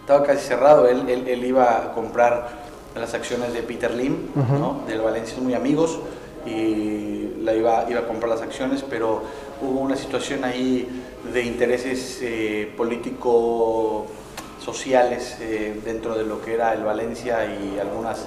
[0.00, 0.86] Estaba casi cerrado.
[0.86, 2.48] Él, él- él iba a comprar
[2.94, 4.82] las acciones de Peter Lim, ¿no?
[4.86, 5.98] del Valencia, son muy amigos,
[6.44, 9.22] y la iba, iba a comprar las acciones, pero
[9.62, 11.02] hubo una situación ahí
[11.32, 18.26] de intereses eh, político-sociales eh, dentro de lo que era el Valencia y algunas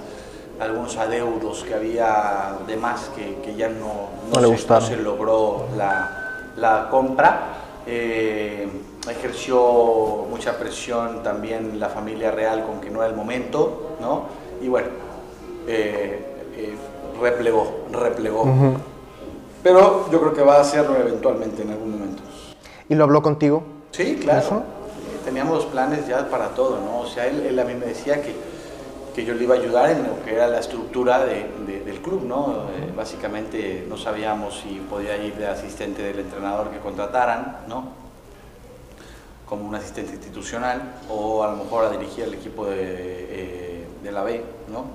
[0.59, 4.87] algunos adeudos que había de más que, que ya no, No le se- gustaron.
[4.87, 7.59] se logró la, la compra.
[7.85, 8.67] Eh,
[9.09, 14.23] ejerció mucha presión también la familia real con que no era el momento, ¿no?
[14.61, 14.87] Y bueno,
[15.67, 16.75] eh, eh,
[17.21, 18.45] replegó, replegó.
[19.61, 22.21] Pero yo creo que va a hacerlo eventualmente en algún momento.
[22.89, 23.63] ¿Y lo habló contigo?
[23.91, 24.39] Sí, claro.
[24.39, 24.55] ¿Eso?
[24.57, 26.99] Eh, Teníamos planes ya para todo, ¿no?
[27.01, 28.35] O sea, él, él a mí me decía que,
[29.13, 32.01] que yo le iba a ayudar en lo que era la estructura de- de- del
[32.01, 32.63] club, ¿no?
[32.75, 37.89] Eh, básicamente no sabíamos si podía ir de asistente del entrenador que contrataran, ¿no?
[39.47, 44.11] Como un asistente institucional o a lo mejor a dirigir el equipo de, eh, de
[44.11, 44.85] la B, ¿no?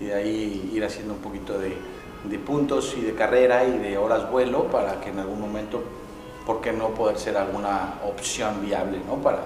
[0.00, 1.76] Y de ahí ir haciendo un poquito de,
[2.24, 5.82] de puntos y de carrera y de horas vuelo para que en algún momento
[6.46, 9.16] ¿por qué no poder ser alguna opción viable, ¿no?
[9.16, 9.40] Para,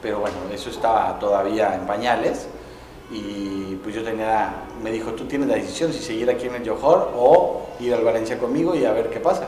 [0.00, 2.46] pero bueno, eso estaba todavía en pañales
[3.10, 6.68] y pues yo tenía, me dijo, tú tienes la decisión si seguir aquí en el
[6.68, 9.46] Johor o ir al Valencia conmigo y a ver qué pasa.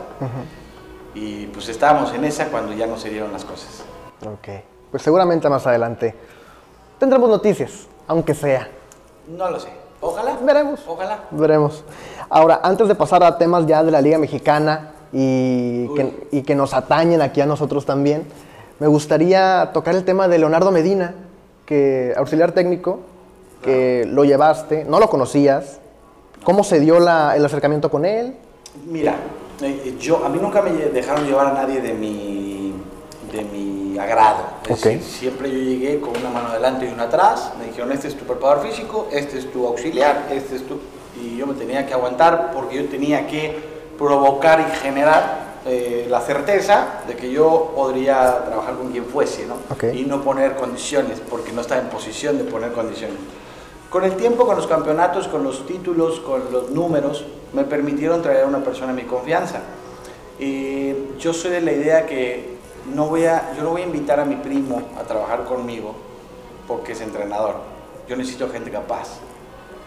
[1.14, 3.82] Y pues estábamos en esa cuando ya no se dieron las cosas.
[4.24, 4.48] Ok.
[4.90, 6.14] Pues seguramente más adelante
[6.98, 8.68] tendremos noticias, aunque sea.
[9.28, 9.68] No lo sé.
[10.00, 10.38] Ojalá.
[10.42, 10.80] Veremos.
[10.86, 11.24] Ojalá.
[11.30, 11.84] Veremos.
[12.28, 16.54] Ahora, antes de pasar a temas ya de la Liga Mexicana y que, y que
[16.54, 18.26] nos atañen aquí a nosotros también,
[18.78, 21.14] me gustaría tocar el tema de Leonardo Medina,
[21.66, 23.00] que auxiliar técnico,
[23.62, 25.80] que lo llevaste, no lo conocías.
[26.44, 28.34] ¿Cómo se dio la- el acercamiento con él?
[28.86, 29.16] Mira,
[29.60, 32.72] eh, yo, a mí nunca me dejaron llevar a nadie de mi,
[33.32, 34.44] de mi agrado.
[34.64, 34.84] Es Ok.
[34.84, 37.52] decir, siempre yo llegué con una mano adelante y una atrás.
[37.58, 40.78] Me dijeron, este es tu preparador físico, este es tu auxiliar, este es tu...
[41.20, 43.58] Y yo me tenía que aguantar porque yo tenía que
[43.98, 49.54] provocar y generar eh, la certeza de que yo podría trabajar con quien fuese, ¿no?
[49.70, 49.84] Ok.
[49.92, 53.16] Y no poner condiciones, porque no estaba en posición de poner condiciones.
[53.90, 57.24] Con el tiempo, con los campeonatos, con los títulos, con los números,
[57.54, 59.60] me permitieron traer a una persona de mi confianza.
[60.38, 62.58] Y yo soy de la idea que
[62.94, 65.94] no voy a, yo no voy a invitar a mi primo a trabajar conmigo
[66.66, 67.56] porque es entrenador.
[68.08, 69.08] Yo necesito gente capaz.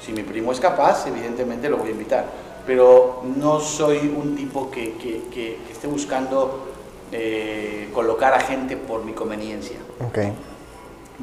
[0.03, 2.25] Si mi primo es capaz, evidentemente lo voy a invitar.
[2.65, 6.67] Pero no soy un tipo que, que- que- que esté buscando
[7.11, 9.75] eh, colocar a gente por mi conveniencia
[10.07, 10.19] Ok.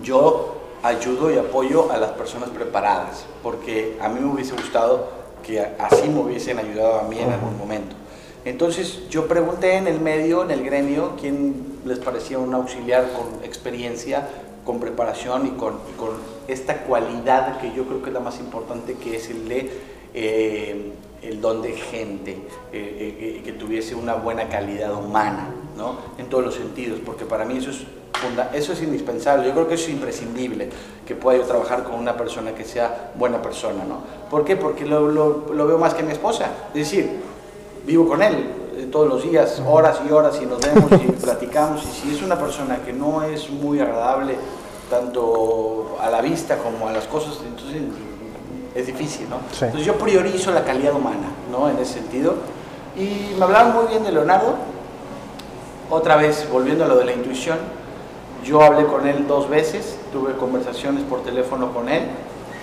[0.03, 5.09] yo ayudo y apoyo a las personas preparadas, porque a mí me hubiese gustado
[5.43, 7.97] que así me hubiesen ayudado a mí en algún momento.
[8.45, 13.45] Entonces yo pregunté en el medio, en el gremio, quién les parecía un auxiliar con
[13.45, 14.29] experiencia,
[14.64, 16.11] con preparación y con, y con
[16.47, 19.70] esta cualidad que yo creo que es la más importante, que es el de
[20.14, 22.37] eh, el don de gente, eh,
[22.72, 25.99] eh, eh, que tuviese una buena calidad humana, ¿no?
[26.18, 27.79] En todos los sentidos, porque para mí eso es,
[28.23, 30.69] funda- eso es indispensable, yo creo que eso es imprescindible,
[31.07, 33.99] que pueda yo trabajar con una persona que sea buena persona, ¿no?
[34.31, 34.57] ¿Por qué?
[34.57, 37.21] Porque lo, lo- lo veo más que mi esposa, es decir,
[37.87, 41.83] vivo con él eh, todos los días, horas y horas, y nos vemos y platicamos,
[41.85, 44.37] y si es una persona que no es muy agradable,
[44.91, 47.83] tanto a la vista como a las cosas, entonces
[48.75, 49.37] es difícil, ¿no?
[49.53, 49.64] Sí.
[49.64, 51.69] Entonces yo priorizo la calidad humana, ¿no?
[51.69, 52.35] En ese sentido.
[52.97, 54.55] Y me hablaron muy bien de Leonardo.
[55.91, 57.59] Otra vez, volviendo a lo de la intuición,
[58.45, 62.03] yo hablé con él dos veces, tuve conversaciones por teléfono con él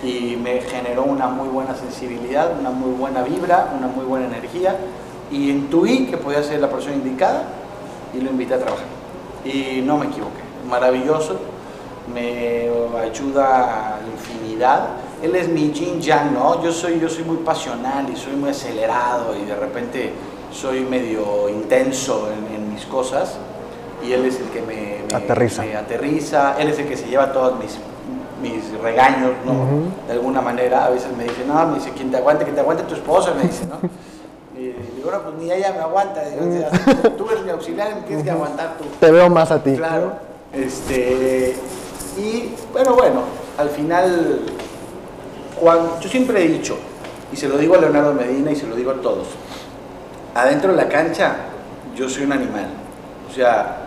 [0.02, 4.76] y me generó una muy buena sensibilidad, una muy buena vibra, una muy buena energía
[5.30, 7.44] y intuí que podía ser la persona indicada
[8.14, 8.86] y lo invité a trabajar.
[9.44, 11.38] Y no me equivoqué, maravilloso,
[12.12, 12.68] me
[13.00, 14.88] ayuda a infinidad.
[15.22, 16.62] Él es mi yin yang, ¿no?
[16.62, 20.12] Yo soy, yo soy muy pasional y soy muy acelerado y de repente
[20.52, 23.36] soy medio intenso en, en mis cosas
[24.06, 25.62] y él es el que me, Aterriza.
[25.62, 27.78] me aterriza, él es el que se lleva todos mis,
[28.42, 29.66] mis regaños, ¿no?
[30.06, 32.60] De alguna manera, a veces me dice, no, me dice, quien te aguante, que te
[32.60, 33.76] aguante tu esposa, me dice, ¿no?
[34.58, 36.66] Y digo, no, pues ni ella me aguanta, digo,
[37.18, 38.84] tú eres mi auxiliar y me tienes que aguantar tú.
[38.98, 39.76] Te veo más a ti.
[39.76, 40.12] Claro.
[40.52, 41.54] Este,
[42.16, 43.20] y, pero bueno,
[43.58, 44.40] al final,
[45.60, 46.78] cuando, yo siempre he dicho,
[47.30, 49.28] y se lo digo a Leonardo Medina y se lo digo a todos,
[50.34, 51.36] adentro de la cancha
[51.96, 52.68] yo soy un animal.
[53.28, 53.78] O sea,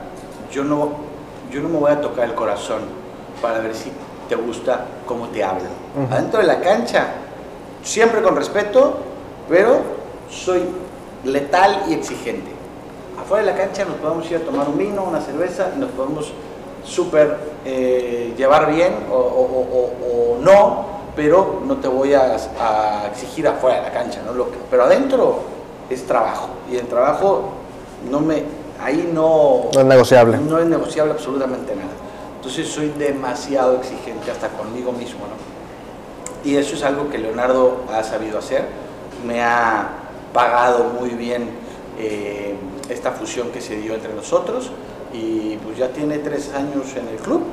[0.51, 1.08] yo no,
[1.51, 2.81] yo no me voy a tocar el corazón
[3.41, 3.91] para ver si
[4.27, 5.71] te gusta cómo te hablan.
[6.11, 7.07] Adentro de la cancha,
[7.83, 8.97] siempre con respeto,
[9.47, 9.77] pero
[10.29, 10.63] soy
[11.23, 12.51] letal y exigente.
[13.19, 15.89] Afuera de la cancha nos podemos ir a tomar un vino, una cerveza, y nos
[15.91, 16.31] podemos
[16.83, 20.85] súper eh, llevar bien o, o- o- o no,
[21.15, 24.33] pero no te voy a, a exigir afuera de la cancha, ¿no?
[24.33, 25.39] Lo que- pero adentro
[25.89, 27.49] es trabajo y el trabajo
[28.09, 28.43] no me,
[28.81, 30.37] ahí no, No es negociable.
[30.37, 31.89] no es negociable absolutamente nada.
[32.37, 36.49] Entonces soy demasiado exigente hasta conmigo mismo, ¿no?
[36.49, 38.65] Y eso es algo que Leonardo ha sabido hacer.
[39.27, 39.89] Me ha
[40.33, 41.49] pagado muy bien
[41.97, 42.55] eh,
[42.89, 44.71] esta fusión que se dio entre nosotros
[45.13, 47.43] y pues ya tiene tres años en el club,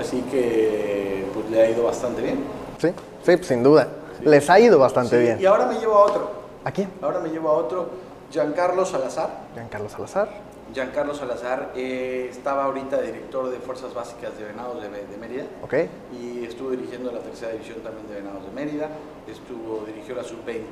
[0.00, 2.44] así que pues le ha ido bastante bien.
[2.78, 2.92] Sí,
[3.24, 3.88] sí, sin duda.
[4.22, 5.38] Les ha ido bastante Sí, bien.
[5.40, 6.30] Y ahora me llevo a otro,
[6.64, 6.90] ¿A quién?
[7.02, 7.88] ahora me llevo a otro,
[8.30, 9.30] Giancarlo Salazar.
[9.54, 10.28] Giancarlo Salazar.
[10.72, 15.74] Giancarlo Salazar eh, estaba ahorita director de Fuerzas Básicas de Venados de, de Mérida Ok.
[16.20, 18.88] y estuvo dirigiendo la tercera división también de Venados de Mérida,
[19.26, 20.70] estuvo, dirigió la sub-20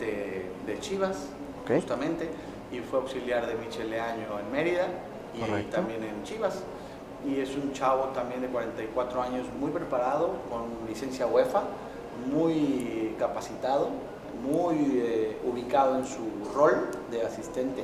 [0.67, 1.27] de Chivas,
[1.67, 2.29] justamente,
[2.71, 4.87] y fue auxiliar de Michel Leaño en Mérida
[5.35, 5.77] y Correcto.
[5.77, 6.63] también en Chivas.
[7.27, 11.63] Y es un chavo también de 44 años, muy preparado, con licencia UEFA,
[12.33, 13.89] muy capacitado,
[14.43, 16.21] muy eh, ubicado en su
[16.55, 17.83] rol de asistente,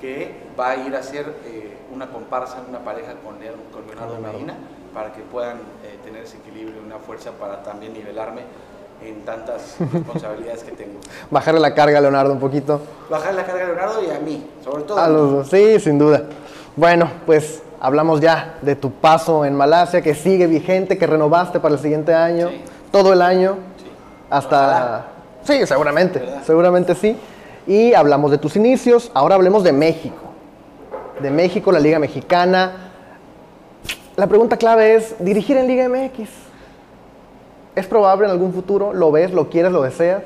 [0.00, 4.18] que va a ir a hacer eh, una comparsa, una pareja con, Leon- con Leonardo.
[4.20, 4.54] Medina,
[4.94, 8.42] para que puedan eh, tener ese equilibrio y una fuerza para también nivelarme
[9.04, 10.98] en tantas responsabilidades que tengo.
[11.30, 12.80] Bajarle la carga a Leonardo un poquito.
[13.10, 14.98] Bajar la carga a Leonardo y a mí, sobre todo.
[14.98, 15.48] A los dos.
[15.48, 16.22] Sí, sin duda.
[16.76, 21.74] Bueno, pues hablamos ya de tu paso en Malasia, que sigue vigente, que renovaste para
[21.74, 22.62] el siguiente año, Sí.
[22.90, 23.90] todo el año, Sí.
[24.30, 24.66] hasta...
[24.66, 25.04] Ojalá.
[25.44, 26.42] Sí, seguramente, ¿Verdad?
[26.44, 27.16] seguramente sí.
[27.68, 30.16] Y hablamos de tus inicios, ahora hablemos de México.
[31.20, 32.90] De México, la Liga Mexicana.
[34.16, 36.30] La pregunta clave es, ¿dirigir en Liga MX?
[37.76, 38.94] ¿Es probable en algún futuro?
[38.94, 40.22] ¿Lo ves, lo quieres, lo deseas?